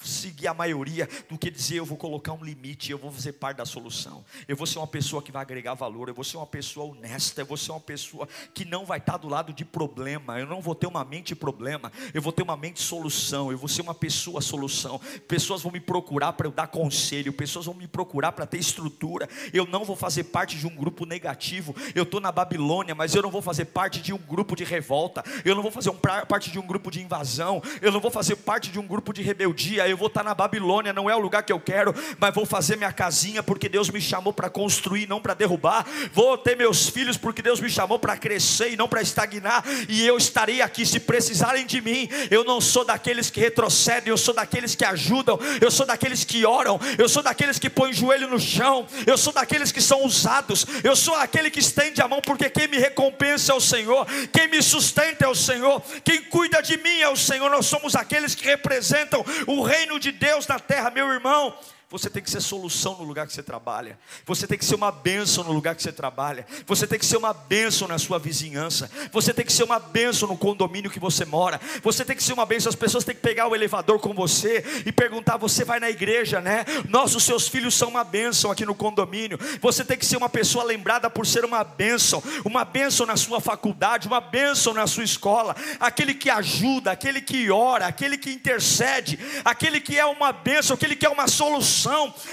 [0.00, 3.56] seguir a maioria do que dizer eu vou colocar um limite, eu vou fazer parte
[3.56, 4.24] da solução.
[4.46, 6.08] Eu vou ser uma pessoa que vai agregar valor.
[6.08, 7.40] Eu vou ser uma pessoa honesta.
[7.40, 10.38] Eu vou ser uma pessoa que não vai estar do lado de problema.
[10.38, 11.90] Eu não vou ter uma mente problema.
[12.14, 13.50] Eu vou ter uma mente solução.
[13.50, 15.00] Eu vou ser uma pessoa solução.
[15.26, 17.32] Pessoas vão me procurar para eu dar conselho.
[17.32, 19.28] Pessoas vão me procurar para ter estrutura.
[19.52, 21.74] Eu não vou fazer parte de um grupo negativo.
[21.94, 25.24] Eu estou na Babilônia, mas eu não vou fazer parte de um grupo de revolta.
[25.44, 27.62] Eu não vou fazer um, parte de um grupo de invasão.
[27.80, 29.88] Eu não vou fazer parte de um grupo de rebeldia.
[29.88, 32.76] Eu vou estar na Babilônia, não é o lugar que eu quero, mas vou fazer
[32.76, 35.86] minha casinha porque Deus me chamou para construir, não para derrubar.
[36.12, 39.64] Vou ter meus filhos porque Deus me chamou para crescer e não para estagnar.
[39.88, 42.08] E eu estarei aqui se precisarem de mim.
[42.30, 45.38] Eu não sou daqueles que retrocedem, eu sou daqueles que ajudam.
[45.60, 46.78] Eu sou daqueles que oram.
[46.98, 48.65] Eu sou daqueles que põem o joelho no chão
[49.06, 52.68] eu sou daqueles que são usados, eu sou aquele que estende a mão, porque quem
[52.68, 57.00] me recompensa é o Senhor, quem me sustenta é o Senhor, quem cuida de mim
[57.00, 61.08] é o Senhor, nós somos aqueles que representam o reino de Deus na terra, meu
[61.10, 61.56] irmão.
[61.98, 63.98] Você tem que ser solução no lugar que você trabalha.
[64.26, 66.46] Você tem que ser uma bênção no lugar que você trabalha.
[66.66, 68.90] Você tem que ser uma bênção na sua vizinhança.
[69.10, 71.58] Você tem que ser uma bênção no condomínio que você mora.
[71.82, 72.68] Você tem que ser uma bênção.
[72.68, 76.38] As pessoas têm que pegar o elevador com você e perguntar: Você vai na igreja,
[76.38, 76.66] né?
[76.86, 79.38] Nós, os seus filhos, são uma bênção aqui no condomínio.
[79.62, 82.22] Você tem que ser uma pessoa lembrada por ser uma bênção.
[82.44, 85.56] Uma bênção na sua faculdade, uma bênção na sua escola.
[85.80, 90.94] Aquele que ajuda, aquele que ora, aquele que intercede, aquele que é uma bênção, aquele
[90.94, 91.85] que é uma solução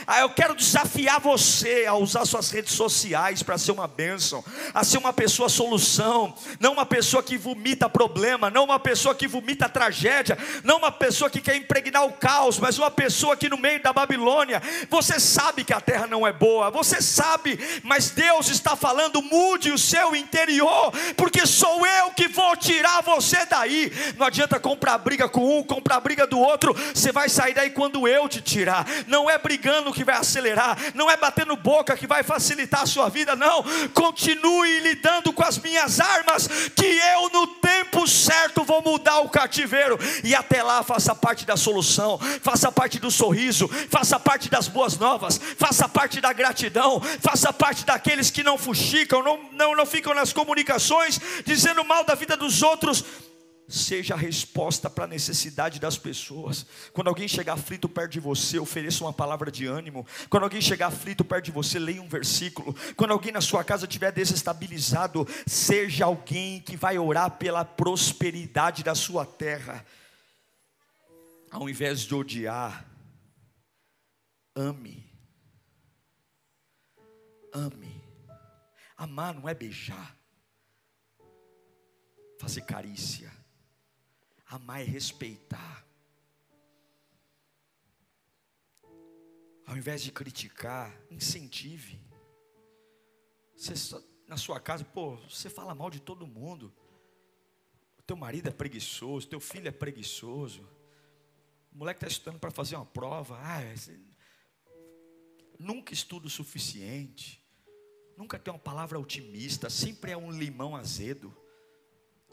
[0.07, 4.83] Ah, eu quero desafiar você a usar suas redes sociais para ser uma bênção, a
[4.83, 9.69] ser uma pessoa solução, não uma pessoa que vomita problema, não uma pessoa que vomita
[9.69, 13.81] tragédia, não uma pessoa que quer impregnar o caos, mas uma pessoa que no meio
[13.81, 18.75] da Babilônia, você sabe que a terra não é boa, você sabe, mas Deus está
[18.75, 23.91] falando, mude o seu interior, porque sou eu que vou tirar você daí.
[24.17, 28.07] Não adianta comprar briga com um, comprar briga do outro, você vai sair daí quando
[28.07, 28.85] eu te tirar.
[29.07, 32.85] Não é é brigando que vai acelerar, não é batendo boca que vai facilitar a
[32.85, 33.63] sua vida, não.
[33.93, 39.97] Continue lidando com as minhas armas, que eu no tempo certo vou mudar o cativeiro,
[40.23, 44.97] e até lá faça parte da solução, faça parte do sorriso, faça parte das boas
[44.97, 50.13] novas, faça parte da gratidão, faça parte daqueles que não fuxicam, não, não, não ficam
[50.13, 53.03] nas comunicações dizendo mal da vida dos outros
[53.67, 56.65] seja a resposta para a necessidade das pessoas.
[56.91, 60.05] Quando alguém chegar aflito perto de você, ofereça uma palavra de ânimo.
[60.29, 62.75] Quando alguém chegar aflito perto de você, leia um versículo.
[62.95, 68.95] Quando alguém na sua casa estiver desestabilizado, seja alguém que vai orar pela prosperidade da
[68.95, 69.85] sua terra.
[71.49, 72.85] Ao invés de odiar,
[74.55, 75.03] ame.
[77.53, 78.01] Ame.
[78.97, 80.15] Amar não é beijar,
[82.39, 83.42] fazer carícia
[84.53, 85.83] Amar é respeitar.
[89.65, 91.99] Ao invés de criticar, incentive.
[93.57, 93.73] Você,
[94.27, 96.71] na sua casa, pô, você fala mal de todo mundo.
[97.97, 100.69] O teu marido é preguiçoso, teu filho é preguiçoso.
[101.71, 103.39] O moleque está estudando para fazer uma prova.
[103.39, 103.99] Ah, você
[105.57, 107.43] nunca estuda o suficiente.
[108.15, 109.67] Nunca tem uma palavra otimista.
[109.67, 111.35] Sempre é um limão azedo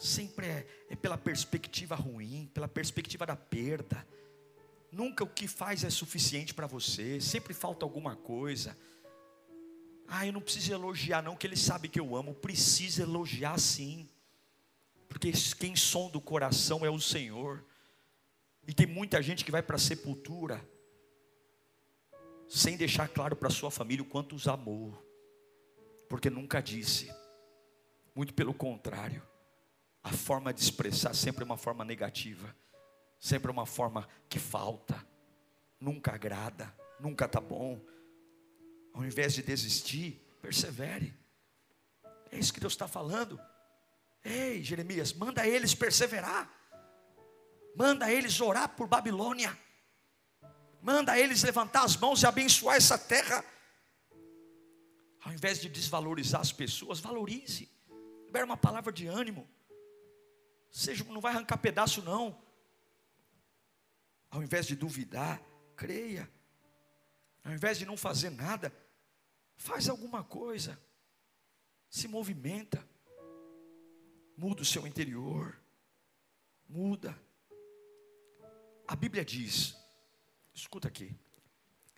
[0.00, 4.06] sempre é, é pela perspectiva ruim, pela perspectiva da perda.
[4.90, 8.76] Nunca o que faz é suficiente para você, sempre falta alguma coisa.
[10.08, 12.34] Ah, eu não preciso elogiar, não, que ele sabe que eu amo.
[12.34, 14.08] Precisa elogiar sim,
[15.08, 17.62] porque quem sonda o coração é o Senhor.
[18.66, 20.66] E tem muita gente que vai para a sepultura,
[22.48, 24.92] sem deixar claro para sua família o quanto os amou,
[26.08, 27.12] porque nunca disse,
[28.14, 29.22] muito pelo contrário
[30.10, 32.52] a forma de expressar sempre é uma forma negativa,
[33.16, 35.06] sempre é uma forma que falta,
[35.78, 37.80] nunca agrada, nunca está bom.
[38.92, 41.16] Ao invés de desistir, persevere.
[42.32, 43.40] É isso que Deus está falando.
[44.24, 46.50] Ei, Jeremias, manda eles perseverar.
[47.76, 49.56] Manda eles orar por Babilônia.
[50.82, 53.44] Manda eles levantar as mãos e abençoar essa terra.
[55.22, 57.70] Ao invés de desvalorizar as pessoas, valorize.
[58.26, 59.48] Libera uma palavra de ânimo.
[60.70, 62.40] Seja, não vai arrancar pedaço, não.
[64.30, 65.42] Ao invés de duvidar,
[65.76, 66.30] creia.
[67.44, 68.72] Ao invés de não fazer nada,
[69.56, 70.80] faz alguma coisa.
[71.88, 72.86] Se movimenta.
[74.36, 75.58] Muda o seu interior.
[76.68, 77.18] Muda.
[79.00, 79.74] Bíblia diz,
[80.52, 81.16] escuta aqui,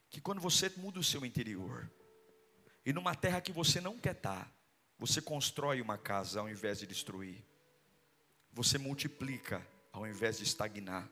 [0.08, 1.90] que quando você muda o seu interior,
[2.86, 4.48] e numa terra que você não quer estar,
[5.00, 7.44] você constrói uma casa ao invés de destruir,
[8.52, 11.08] você multiplica ao invés de estagnar,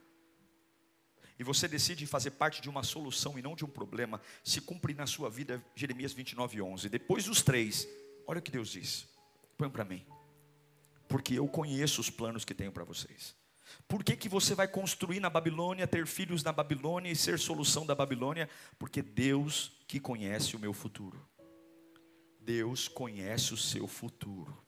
[1.39, 4.93] e você decide fazer parte de uma solução e não de um problema, se cumpre
[4.93, 6.89] na sua vida Jeremias 29, 11.
[6.91, 7.89] Depois dos três,
[8.27, 9.09] olha o que Deus diz:
[9.57, 10.05] põe para mim,
[11.09, 13.35] porque eu conheço os planos que tenho para vocês.
[13.89, 17.87] Por que, que você vai construir na Babilônia, ter filhos na Babilônia e ser solução
[17.87, 18.47] da Babilônia?
[18.79, 21.27] Porque Deus que conhece o meu futuro.
[22.39, 24.63] Deus conhece o seu futuro.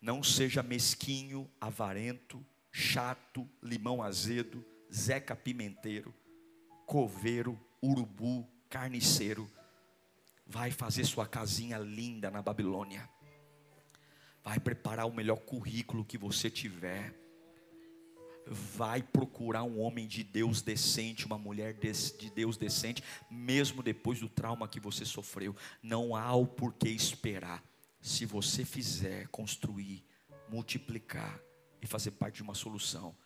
[0.00, 6.14] Não seja mesquinho, avarento, chato, limão azedo, Zeca Pimenteiro,
[6.86, 9.50] coveiro, urubu, carniceiro.
[10.46, 13.08] Vai fazer sua casinha linda na Babilônia.
[14.42, 17.14] Vai preparar o melhor currículo que você tiver.
[18.46, 24.28] Vai procurar um homem de Deus decente, uma mulher de Deus decente, mesmo depois do
[24.28, 25.54] trauma que você sofreu.
[25.82, 27.62] Não há o porquê esperar.
[28.00, 30.04] Se você fizer, construir,
[30.48, 31.40] multiplicar
[31.82, 33.16] e fazer parte de uma solução,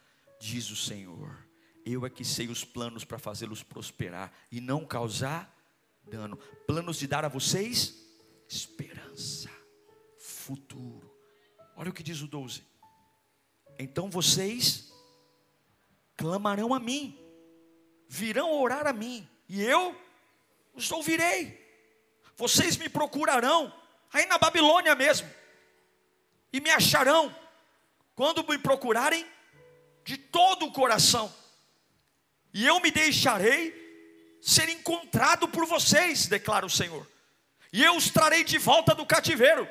[0.40, 1.52] diz o Senhor
[1.84, 5.52] eu é que sei os planos para fazê-los prosperar e não causar
[6.04, 6.36] dano.
[6.66, 8.00] Planos de dar a vocês
[8.48, 9.50] esperança,
[10.18, 11.10] futuro.
[11.76, 12.64] Olha o que diz o 12.
[13.78, 14.92] Então vocês
[16.16, 17.18] clamarão a mim,
[18.08, 19.96] virão orar a mim, e eu
[20.74, 21.60] os ouvirei.
[22.36, 23.72] Vocês me procurarão,
[24.12, 25.28] aí na Babilônia mesmo,
[26.52, 27.34] e me acharão,
[28.14, 29.26] quando me procurarem
[30.04, 31.32] de todo o coração
[32.52, 33.80] e eu me deixarei
[34.40, 37.06] ser encontrado por vocês, declara o Senhor,
[37.72, 39.66] e eu os trarei de volta do cativeiro.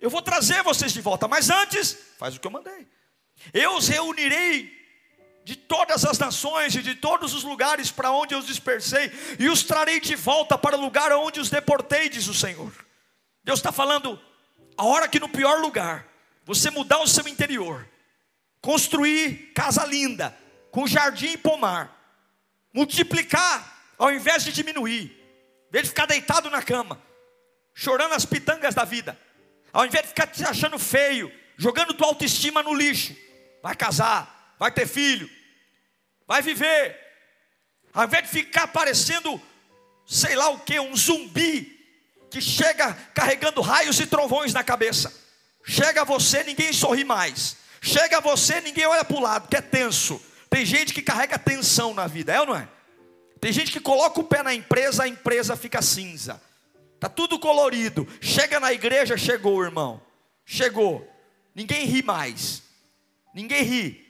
[0.00, 2.86] Eu vou trazer vocês de volta, mas antes, faz o que eu mandei.
[3.52, 4.83] Eu os reunirei
[5.44, 9.48] de todas as nações e de todos os lugares para onde eu os dispersei, e
[9.48, 12.72] os trarei de volta para o lugar onde os deportei, diz o Senhor.
[13.44, 14.18] Deus está falando,
[14.76, 16.06] a hora que no pior lugar,
[16.44, 17.86] você mudar o seu interior,
[18.62, 20.34] construir casa linda,
[20.70, 21.94] com jardim e pomar,
[22.72, 25.14] multiplicar ao invés de diminuir,
[25.72, 27.00] em ficar deitado na cama,
[27.74, 29.18] chorando as pitangas da vida,
[29.72, 33.14] ao invés de ficar te achando feio, jogando tua autoestima no lixo,
[33.62, 35.28] vai casar, vai ter filho,
[36.26, 36.98] vai viver,
[37.92, 39.38] ao invés de ficar parecendo,
[40.06, 41.70] sei lá o que, um zumbi
[42.30, 45.14] que chega carregando raios e trovões na cabeça.
[45.66, 47.58] Chega a você, ninguém sorri mais.
[47.82, 50.18] Chega a você, ninguém olha para o lado, que é tenso.
[50.48, 52.66] Tem gente que carrega tensão na vida, é ou não é?
[53.42, 56.40] Tem gente que coloca o pé na empresa, a empresa fica cinza.
[56.98, 58.08] Tá tudo colorido.
[58.18, 60.00] Chega na igreja, chegou, irmão.
[60.42, 61.06] Chegou.
[61.54, 62.62] Ninguém ri mais.
[63.34, 64.03] Ninguém ri.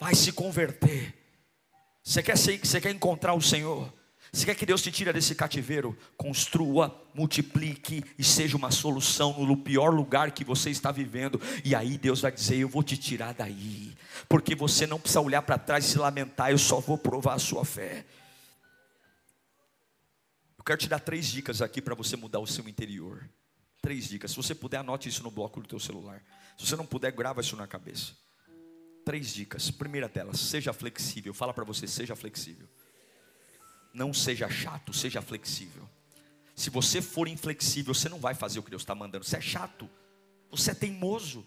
[0.00, 1.14] Vai se converter.
[2.02, 3.92] Você quer, você quer encontrar o Senhor?
[4.32, 5.96] Você quer que Deus te tire desse cativeiro?
[6.16, 11.38] Construa, multiplique e seja uma solução no pior lugar que você está vivendo.
[11.62, 13.94] E aí Deus vai dizer: Eu vou te tirar daí,
[14.26, 16.50] porque você não precisa olhar para trás e se lamentar.
[16.50, 18.06] Eu só vou provar a sua fé.
[20.56, 23.28] Eu quero te dar três dicas aqui para você mudar o seu interior.
[23.82, 24.30] Três dicas.
[24.30, 26.22] Se você puder, anote isso no bloco do teu celular.
[26.56, 28.12] Se você não puder, grava isso na cabeça.
[29.04, 29.70] Três dicas.
[29.70, 31.32] Primeira delas, seja flexível.
[31.32, 32.68] Fala para você, seja flexível.
[33.92, 35.88] Não seja chato, seja flexível.
[36.54, 39.24] Se você for inflexível, você não vai fazer o que Deus está mandando.
[39.24, 39.88] Você é chato,
[40.50, 41.46] você é teimoso,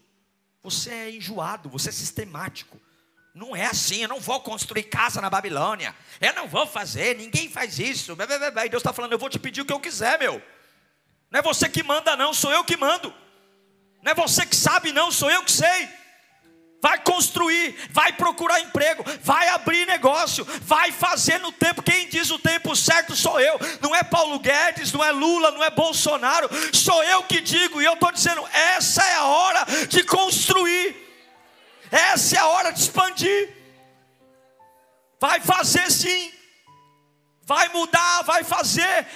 [0.62, 2.80] você é enjoado, você é sistemático.
[3.34, 7.50] Não é assim, eu não vou construir casa na Babilônia, eu não vou fazer, ninguém
[7.50, 8.12] faz isso.
[8.12, 10.42] E Deus está falando, eu vou te pedir o que eu quiser, meu.
[11.32, 13.14] Não é você que manda, não, sou eu que mando.
[14.04, 16.03] Não é você que sabe, não, sou eu que sei
[16.84, 21.82] vai construir, vai procurar emprego, vai abrir negócio, vai fazer no tempo.
[21.82, 25.64] Quem diz o tempo certo sou eu, não é Paulo Guedes, não é Lula, não
[25.64, 30.04] é Bolsonaro, sou eu que digo, e eu estou dizendo: essa é a hora de
[30.04, 30.94] construir,
[31.90, 33.56] essa é a hora de expandir.
[35.22, 36.34] Vai fazer sim,
[37.44, 39.08] vai mudar, vai fazer.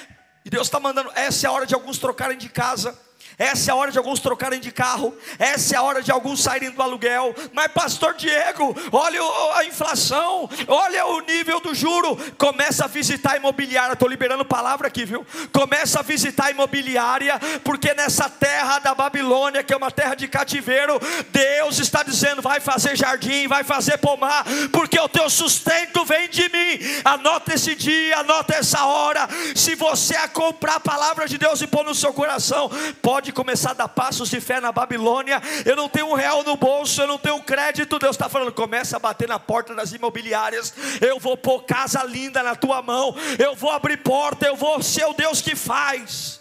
[0.45, 3.06] E Deus está mandando, essa é a hora de alguns trocarem de casa
[3.37, 5.15] essa é a hora de alguns trocarem de carro.
[5.37, 7.35] Essa é a hora de alguns saírem do aluguel.
[7.53, 9.19] Mas, Pastor Diego, olha
[9.53, 12.17] a inflação, olha o nível do juro.
[12.35, 13.93] Começa a visitar a imobiliária.
[13.93, 15.25] Estou liberando palavra aqui, viu?
[15.51, 20.27] Começa a visitar a imobiliária, porque nessa terra da Babilônia, que é uma terra de
[20.27, 26.27] cativeiro, Deus está dizendo: vai fazer jardim, vai fazer pomar, porque o teu sustento vem
[26.27, 27.01] de mim.
[27.05, 29.27] Anota esse dia, anota essa hora.
[29.55, 33.71] Se você a comprar a palavra de Deus e pôr no seu coração, pode começar
[33.71, 35.41] a dar passos de fé na Babilônia.
[35.65, 37.99] Eu não tenho um real no bolso, eu não tenho crédito.
[37.99, 40.73] Deus está falando: começa a bater na porta das imobiliárias.
[41.01, 43.15] Eu vou pôr casa linda na tua mão.
[43.39, 44.45] Eu vou abrir porta.
[44.45, 46.39] Eu vou ser o Deus que faz.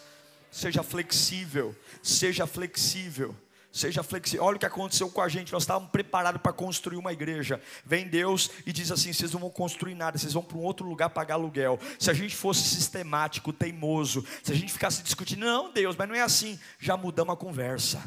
[0.50, 3.34] Seja flexível, seja flexível.
[3.76, 4.42] Seja flexível.
[4.42, 5.52] Olha o que aconteceu com a gente.
[5.52, 7.60] Nós estávamos preparados para construir uma igreja.
[7.84, 10.88] Vem Deus e diz assim: vocês não vão construir nada, vocês vão para um outro
[10.88, 11.78] lugar pagar aluguel.
[11.98, 16.14] Se a gente fosse sistemático, teimoso, se a gente ficasse discutindo, não, Deus, mas não
[16.14, 16.58] é assim.
[16.78, 18.02] Já mudamos a conversa.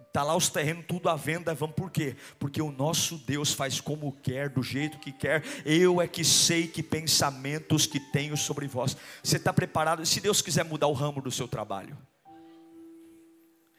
[0.00, 2.16] Está lá os terrenos tudo à venda, vamos por quê?
[2.40, 5.44] Porque o nosso Deus faz como quer, do jeito que quer.
[5.64, 8.96] Eu é que sei que pensamentos que tenho sobre vós.
[9.22, 10.04] Você está preparado?
[10.04, 11.96] Se Deus quiser mudar o ramo do seu trabalho,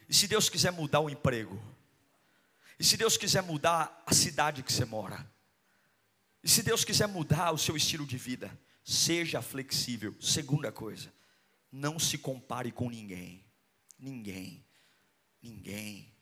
[0.08, 1.60] e se Deus quiser mudar o emprego?
[2.78, 5.28] E se Deus quiser mudar a cidade que você mora?
[6.42, 8.56] E se Deus quiser mudar o seu estilo de vida?
[8.84, 10.14] Seja flexível.
[10.20, 11.12] Segunda coisa,
[11.70, 13.44] não se compare com ninguém.
[13.98, 14.64] Ninguém.
[15.42, 16.14] Ninguém.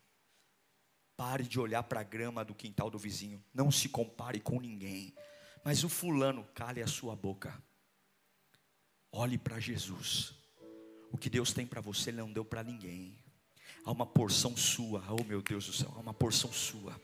[1.17, 3.45] Pare de olhar para a grama do quintal do vizinho.
[3.55, 5.15] Não se compare com ninguém.
[5.65, 7.63] Mas o fulano, cale a sua boca.
[9.13, 10.35] Olhe para Jesus.
[11.11, 13.17] O que Deus tem para você, Ele não deu para ninguém.
[13.87, 17.01] Há uma porção sua, oh meu Deus do céu, há uma porção sua.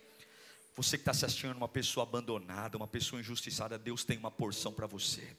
[0.74, 4.72] Você que está se achando uma pessoa abandonada, uma pessoa injustiçada, Deus tem uma porção
[4.72, 5.37] para você.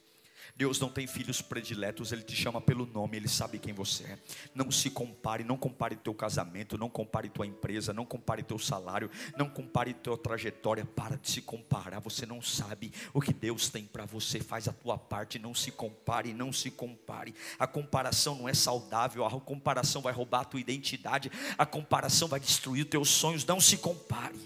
[0.56, 4.18] Deus não tem filhos prediletos, Ele te chama pelo nome, Ele sabe quem você é.
[4.54, 9.10] Não se compare, não compare teu casamento, não compare tua empresa, não compare teu salário,
[9.36, 10.84] não compare tua trajetória.
[10.84, 14.40] Para de se comparar, você não sabe o que Deus tem para você.
[14.40, 17.34] Faz a tua parte, não se compare, não se compare.
[17.58, 22.40] A comparação não é saudável, a comparação vai roubar a tua identidade, a comparação vai
[22.40, 23.44] destruir teus sonhos.
[23.44, 24.38] Não se compare.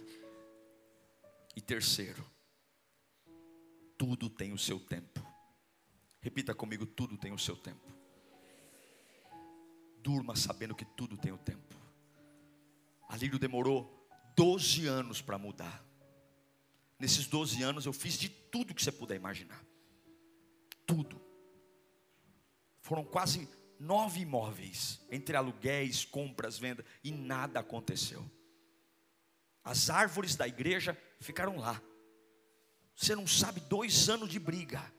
[1.55, 2.24] E terceiro,
[3.96, 5.28] tudo tem o seu tempo.
[6.21, 7.93] Repita comigo: tudo tem o seu tempo.
[10.03, 11.77] Durma sabendo que tudo tem o tempo.
[13.09, 15.85] Alírio demorou 12 anos para mudar.
[16.99, 19.64] Nesses 12 anos eu fiz de tudo que você puder imaginar.
[20.87, 21.21] Tudo.
[22.81, 23.49] Foram quase
[23.79, 28.29] nove imóveis, entre aluguéis, compras, vendas, e nada aconteceu.
[29.62, 31.81] As árvores da igreja ficaram lá.
[32.97, 34.93] Você não sabe, dois anos de briga.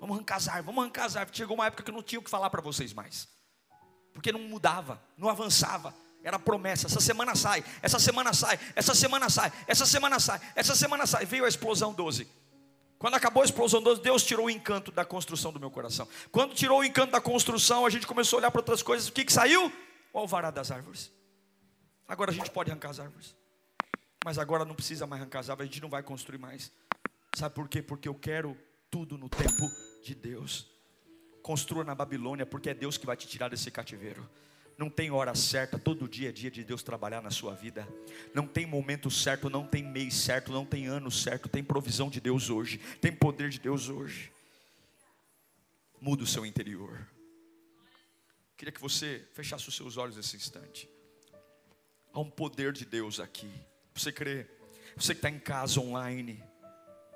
[0.00, 1.36] Vamos arrancar as árvores, vamos arrancar as árvores.
[1.36, 3.28] Chegou uma época que eu não tinha o que falar para vocês mais.
[4.12, 5.94] Porque não mudava, não avançava.
[6.22, 10.74] Era promessa, essa semana sai, essa semana sai, essa semana sai, essa semana sai, essa
[10.74, 11.26] semana sai.
[11.26, 12.26] Veio a explosão 12.
[12.98, 16.08] Quando acabou a explosão 12, Deus tirou o encanto da construção do meu coração.
[16.32, 19.08] Quando tirou o encanto da construção, a gente começou a olhar para outras coisas.
[19.08, 19.70] O que, que saiu?
[20.14, 21.12] O alvará das árvores.
[22.08, 23.36] Agora a gente pode arrancar as árvores.
[24.24, 26.72] Mas agora não precisa mais arrancar as árvores, a gente não vai construir mais.
[27.36, 27.82] Sabe por quê?
[27.82, 28.56] Porque eu quero
[28.94, 29.68] tudo no tempo
[30.04, 30.68] de Deus.
[31.42, 34.24] Construa na Babilônia, porque é Deus que vai te tirar desse cativeiro.
[34.78, 37.88] Não tem hora certa, todo dia é dia de Deus trabalhar na sua vida.
[38.32, 42.20] Não tem momento certo, não tem mês certo, não tem ano certo, tem provisão de
[42.20, 44.30] Deus hoje, tem poder de Deus hoje.
[46.00, 47.04] Muda o seu interior.
[48.56, 50.88] Queria que você fechasse os seus olhos nesse instante.
[52.12, 53.50] Há um poder de Deus aqui.
[53.92, 54.46] Você crê?
[54.96, 56.40] Você que está em casa online,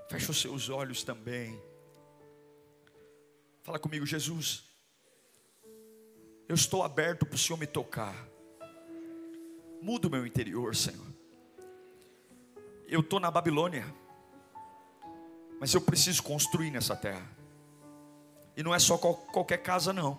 [0.08, 1.67] fecha os seus olhos também.
[3.68, 4.64] Fala comigo, Jesus.
[6.48, 8.16] Eu estou aberto para o Senhor me tocar.
[9.82, 11.06] Muda o meu interior, Senhor.
[12.86, 13.84] Eu estou na Babilônia,
[15.60, 17.30] mas eu preciso construir nessa terra.
[18.56, 20.18] E não é só qual, qualquer casa, não.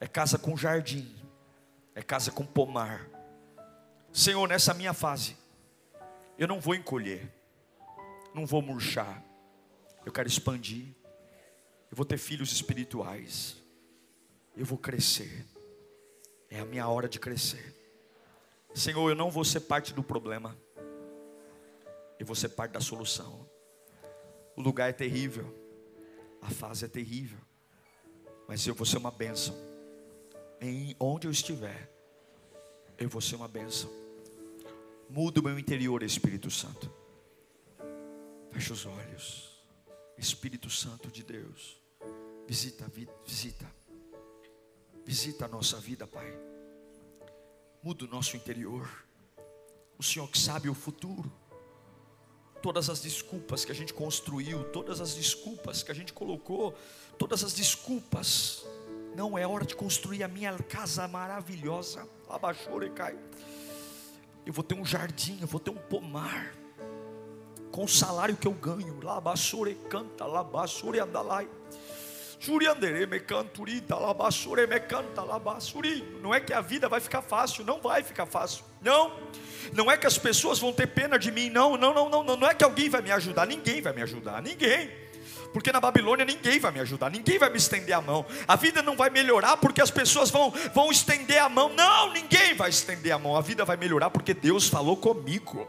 [0.00, 1.12] É casa com jardim,
[1.92, 3.04] é casa com pomar.
[4.12, 5.36] Senhor, nessa minha fase,
[6.38, 7.34] eu não vou encolher,
[8.32, 9.20] não vou murchar.
[10.06, 10.99] Eu quero expandir,
[11.90, 13.56] eu vou ter filhos espirituais.
[14.56, 15.44] Eu vou crescer.
[16.48, 17.74] É a minha hora de crescer.
[18.74, 20.56] Senhor, eu não vou ser parte do problema.
[22.18, 23.48] Eu vou ser parte da solução.
[24.56, 25.52] O lugar é terrível.
[26.40, 27.38] A fase é terrível.
[28.46, 29.54] Mas eu vou ser uma bênção.
[30.60, 31.90] Em onde eu estiver,
[32.98, 33.90] eu vou ser uma bênção.
[35.08, 36.92] Muda o meu interior, Espírito Santo.
[38.52, 39.64] Feche os olhos.
[40.16, 41.79] Espírito Santo de Deus.
[42.50, 42.90] Visita,
[43.24, 43.64] visita.
[45.06, 46.36] Visita a nossa vida, Pai.
[47.80, 48.90] Muda o nosso interior.
[49.96, 51.30] O Senhor que sabe o futuro.
[52.60, 56.76] Todas as desculpas que a gente construiu, todas as desculpas que a gente colocou,
[57.16, 58.66] todas as desculpas.
[59.14, 62.04] Não é hora de construir a minha casa maravilhosa.
[62.28, 63.16] Abaixou e cai.
[64.44, 66.52] Eu vou ter um jardim, eu vou ter um pomar.
[67.70, 69.00] Com o salário que eu ganho.
[69.00, 71.48] Labassure canta, labassure andalai
[76.22, 78.64] Não é que a vida vai ficar fácil, não vai ficar fácil.
[78.80, 79.12] Não,
[79.74, 82.48] não é que as pessoas vão ter pena de mim, não, não, não, não, não
[82.48, 84.90] é que alguém vai me ajudar, ninguém vai me ajudar, ninguém.
[85.52, 88.24] Porque na Babilônia ninguém vai me ajudar, ninguém vai me estender a mão.
[88.48, 91.68] A vida não vai melhorar porque as pessoas vão, vão estender a mão.
[91.68, 93.36] Não, ninguém vai estender a mão.
[93.36, 95.68] A vida vai melhorar porque Deus falou comigo.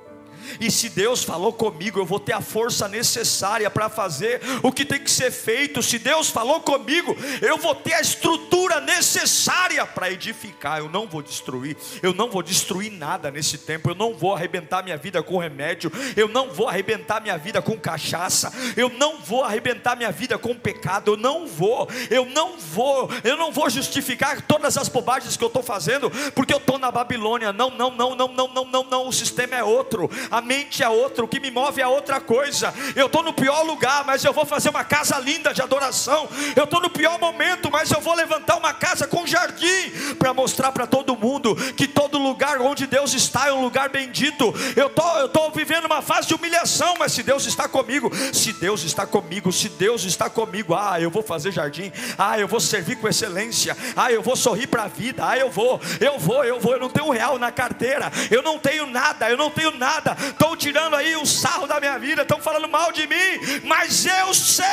[0.59, 4.85] E se Deus falou comigo, eu vou ter a força necessária para fazer o que
[4.85, 5.81] tem que ser feito.
[5.81, 10.79] Se Deus falou comigo, eu vou ter a estrutura necessária para edificar.
[10.79, 13.89] Eu não vou destruir, eu não vou destruir nada nesse tempo.
[13.89, 17.77] Eu não vou arrebentar minha vida com remédio, eu não vou arrebentar minha vida com
[17.77, 21.11] cachaça, eu não vou arrebentar minha vida com pecado.
[21.11, 25.47] Eu não vou, eu não vou, eu não vou justificar todas as bobagens que eu
[25.47, 27.53] estou fazendo, porque eu estou na Babilônia.
[27.53, 29.07] Não, não, não, não, não, não, não, não.
[29.07, 30.09] O sistema é outro.
[30.31, 32.73] A mente é outra, o que me move é outra coisa.
[32.95, 36.29] Eu estou no pior lugar, mas eu vou fazer uma casa linda de adoração.
[36.55, 40.71] Eu estou no pior momento, mas eu vou levantar uma casa com jardim para mostrar
[40.71, 44.53] para todo mundo que todo lugar onde Deus está é um lugar bendito.
[44.77, 48.83] Eu tô, tô vivendo uma fase de humilhação, mas se Deus está comigo, se Deus
[48.83, 51.91] está comigo, se Deus está comigo, ah, eu vou fazer jardim.
[52.17, 53.75] Ah, eu vou servir com excelência.
[53.97, 55.27] Ah, eu vou sorrir para a vida.
[55.27, 56.71] Ah, eu vou, eu vou, eu vou.
[56.71, 58.09] Eu não tenho um real na carteira.
[58.29, 59.29] Eu não tenho nada.
[59.29, 62.91] Eu não tenho nada estão tirando aí o sarro da minha vida, estão falando mal
[62.91, 64.65] de mim, mas eu sei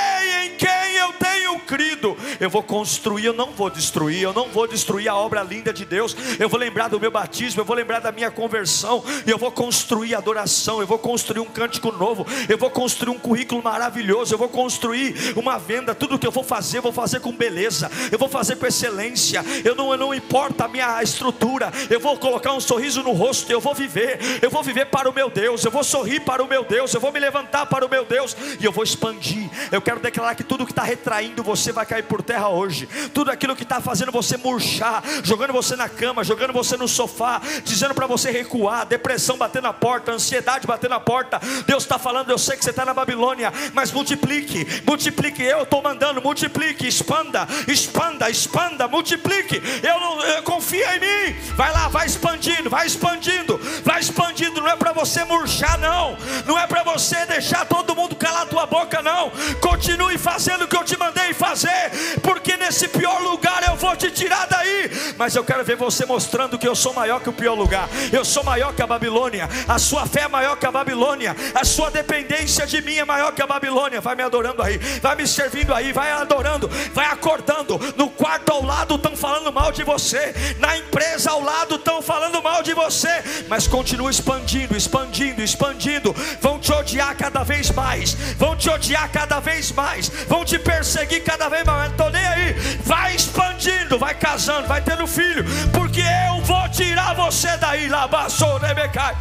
[0.44, 2.16] em quem eu tenho crido.
[2.40, 5.84] Eu vou construir, eu não vou destruir, eu não vou destruir a obra linda de
[5.84, 6.16] Deus.
[6.38, 10.14] Eu vou lembrar do meu batismo, eu vou lembrar da minha conversão, eu vou construir
[10.14, 14.48] adoração, eu vou construir um cântico novo, eu vou construir um currículo maravilhoso, eu vou
[14.48, 18.28] construir uma venda, tudo que eu vou fazer, eu vou fazer com beleza, eu vou
[18.28, 19.44] fazer com excelência.
[19.64, 23.50] Eu não, eu não importa a minha estrutura, eu vou colocar um sorriso no rosto,
[23.50, 25.37] eu vou viver, eu vou viver para o meu Deus.
[25.38, 28.04] Deus, eu vou sorrir para o meu Deus, eu vou me levantar para o meu
[28.04, 29.48] Deus e eu vou expandir.
[29.70, 33.30] Eu quero declarar que tudo que está retraindo você vai cair por terra hoje, tudo
[33.30, 37.94] aquilo que está fazendo você murchar, jogando você na cama, jogando você no sofá, dizendo
[37.94, 41.40] para você recuar, depressão batendo na porta, ansiedade batendo na porta.
[41.64, 45.40] Deus está falando, eu sei que você está na Babilônia, mas multiplique, multiplique.
[45.40, 49.62] Eu estou mandando, multiplique, expanda, expanda, expanda, multiplique.
[49.84, 51.36] Eu não eu confia em mim.
[51.54, 54.60] Vai lá, vai expandindo, vai expandindo, vai expandindo.
[54.60, 56.16] Não é para você murchar não.
[56.46, 59.30] Não é para você deixar todo mundo calar tua boca, não.
[59.60, 61.90] Continue fazendo o que eu te mandei fazer,
[62.22, 64.90] porque nesse pior lugar eu vou te tirar daí.
[65.16, 67.88] Mas eu quero ver você mostrando que eu sou maior que o pior lugar.
[68.10, 69.48] Eu sou maior que a Babilônia.
[69.68, 71.36] A sua fé é maior que a Babilônia.
[71.54, 74.00] A sua dependência de mim é maior que a Babilônia.
[74.00, 77.78] Vai me adorando aí, vai me servindo aí, vai adorando, vai acordando.
[77.96, 80.34] No quarto ao lado estão falando mal de você.
[80.58, 83.22] Na empresa ao lado estão falando mal de você.
[83.48, 89.10] Mas continua expandindo, expandindo expandindo, expandindo, vão te odiar cada vez mais, vão te odiar
[89.10, 91.78] cada vez mais, vão te perseguir cada vez mais.
[91.78, 92.52] Não estou nem aí,
[92.84, 98.58] vai expandindo, vai casando, vai tendo filho, porque eu vou tirar você daí, lá, baixou,
[98.58, 99.16] Rebecai.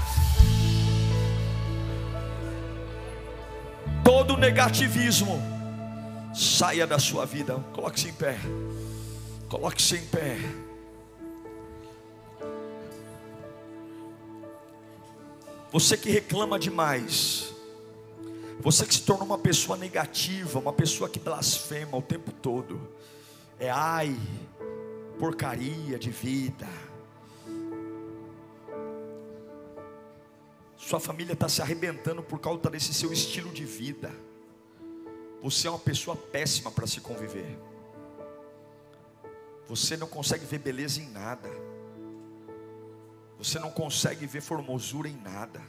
[4.04, 5.42] Todo negativismo
[6.34, 7.56] saia da sua vida.
[7.74, 8.38] Coloque-se em pé.
[9.50, 10.38] Coloque-se em pé.
[15.80, 17.54] Você que reclama demais,
[18.60, 22.82] você que se tornou uma pessoa negativa, uma pessoa que blasfema o tempo todo,
[23.60, 24.20] é ai,
[25.20, 26.68] porcaria de vida.
[30.76, 34.12] Sua família está se arrebentando por causa desse seu estilo de vida.
[35.44, 37.56] Você é uma pessoa péssima para se conviver.
[39.68, 41.67] Você não consegue ver beleza em nada.
[43.38, 45.62] Você não consegue ver formosura em nada.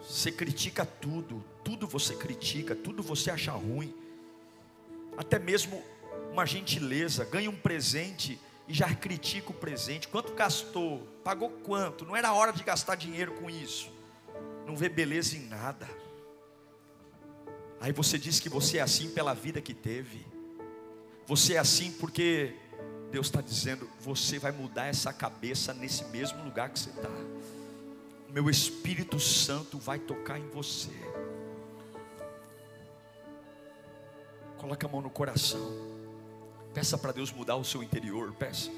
[0.00, 3.94] Você critica tudo, tudo você critica, tudo você acha ruim.
[5.16, 5.82] Até mesmo
[6.32, 10.08] uma gentileza, ganha um presente e já critica o presente.
[10.08, 11.06] Quanto gastou?
[11.22, 12.04] Pagou quanto?
[12.04, 13.90] Não era hora de gastar dinheiro com isso.
[14.66, 15.88] Não vê beleza em nada.
[17.80, 20.24] Aí você diz que você é assim pela vida que teve.
[21.26, 22.54] Você é assim porque
[23.12, 27.10] Deus está dizendo: você vai mudar essa cabeça nesse mesmo lugar que você está.
[28.30, 30.90] Meu Espírito Santo vai tocar em você.
[34.56, 35.60] Coloque a mão no coração.
[36.72, 38.32] Peça para Deus mudar o seu interior.
[38.32, 38.70] Peça.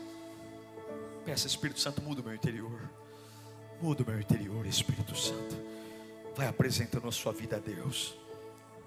[1.25, 2.91] Peça, Espírito Santo, muda o meu interior.
[3.81, 5.57] Muda o meu interior, Espírito Santo.
[6.35, 8.19] Vai apresentando a sua vida a Deus.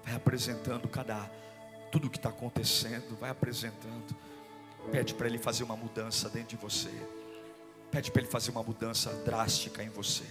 [0.04, 1.30] Vai apresentando cada
[1.90, 3.16] tudo que está acontecendo.
[3.18, 4.14] Vai apresentando.
[4.90, 6.90] Pede para Ele fazer uma mudança dentro de você.
[7.90, 10.24] Pede para Ele fazer uma mudança drástica em você.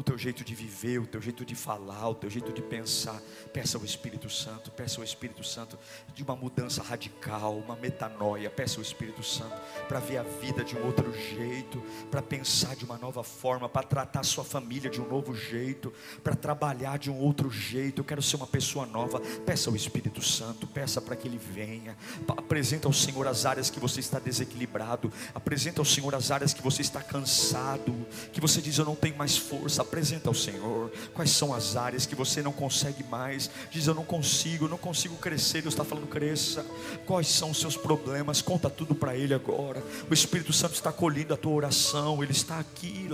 [0.00, 3.20] O teu jeito de viver, o teu jeito de falar, o teu jeito de pensar.
[3.52, 5.78] Peça ao Espírito Santo, peça ao Espírito Santo
[6.14, 8.48] de uma mudança radical, uma metanoia.
[8.48, 12.86] Peça ao Espírito Santo para ver a vida de um outro jeito, para pensar de
[12.86, 15.92] uma nova forma, para tratar a sua família de um novo jeito,
[16.24, 18.00] para trabalhar de um outro jeito.
[18.00, 19.20] Eu quero ser uma pessoa nova.
[19.44, 21.94] Peça ao Espírito Santo, peça para que ele venha.
[22.26, 26.62] Apresenta ao Senhor as áreas que você está desequilibrado, apresenta ao Senhor as áreas que
[26.62, 27.94] você está cansado,
[28.32, 32.06] que você diz eu não tenho mais força apresenta ao Senhor quais são as áreas
[32.06, 33.50] que você não consegue mais.
[33.70, 35.62] Diz: Eu não consigo, não consigo crescer.
[35.62, 36.64] Deus está falando: cresça.
[37.04, 38.40] Quais são os seus problemas?
[38.40, 39.82] Conta tudo para Ele agora.
[40.08, 42.22] O Espírito Santo está colhendo a tua oração.
[42.22, 43.08] Ele está aqui.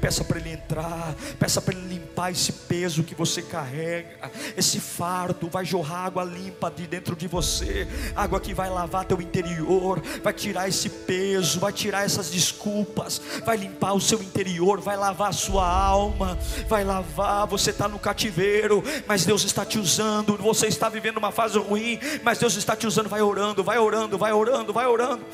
[0.00, 1.14] Peça para Ele entrar.
[1.38, 4.30] Peça para Ele limpar esse peso que você carrega.
[4.56, 5.48] Esse fardo.
[5.48, 7.86] Vai jorrar água limpa de dentro de você.
[8.16, 10.02] Água que vai lavar teu interior.
[10.22, 11.60] Vai tirar esse peso.
[11.60, 13.20] Vai tirar essas desculpas.
[13.44, 14.80] Vai limpar o seu interior.
[14.80, 16.38] Vai vai lavar sua alma,
[16.68, 17.46] vai lavar.
[17.48, 20.36] Você está no cativeiro, mas Deus está te usando.
[20.36, 23.08] Você está vivendo uma fase ruim, mas Deus está te usando.
[23.08, 25.24] Vai orando, vai orando, vai orando, vai orando.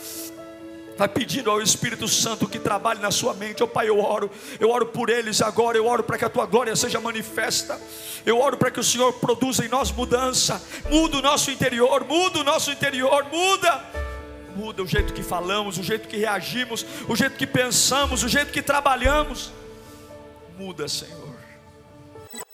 [0.97, 3.63] Vai pedindo ao Espírito Santo que trabalhe na sua mente.
[3.63, 5.77] Oh Pai, eu oro, eu oro por eles agora.
[5.77, 7.79] Eu oro para que a tua glória seja manifesta.
[8.25, 10.63] Eu oro para que o Senhor produza em nós mudança.
[10.91, 14.00] Muda o nosso interior, muda o nosso interior, muda
[14.57, 18.53] muda o jeito que falamos, o jeito que reagimos, o jeito que pensamos, o jeito
[18.53, 19.53] que trabalhamos.
[20.59, 21.31] Muda, Senhor.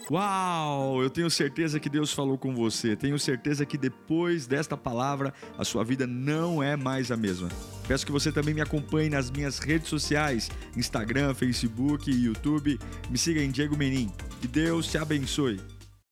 [0.08, 1.02] Uau!
[1.02, 2.94] Eu tenho certeza que Deus falou com você.
[2.94, 7.48] Tenho certeza que depois desta palavra a sua vida não é mais a mesma.
[7.88, 12.78] Peço que você também me acompanhe nas minhas redes sociais: Instagram, Facebook YouTube.
[13.10, 14.12] Me siga em Diego Menin.
[14.40, 15.60] Que Deus te abençoe.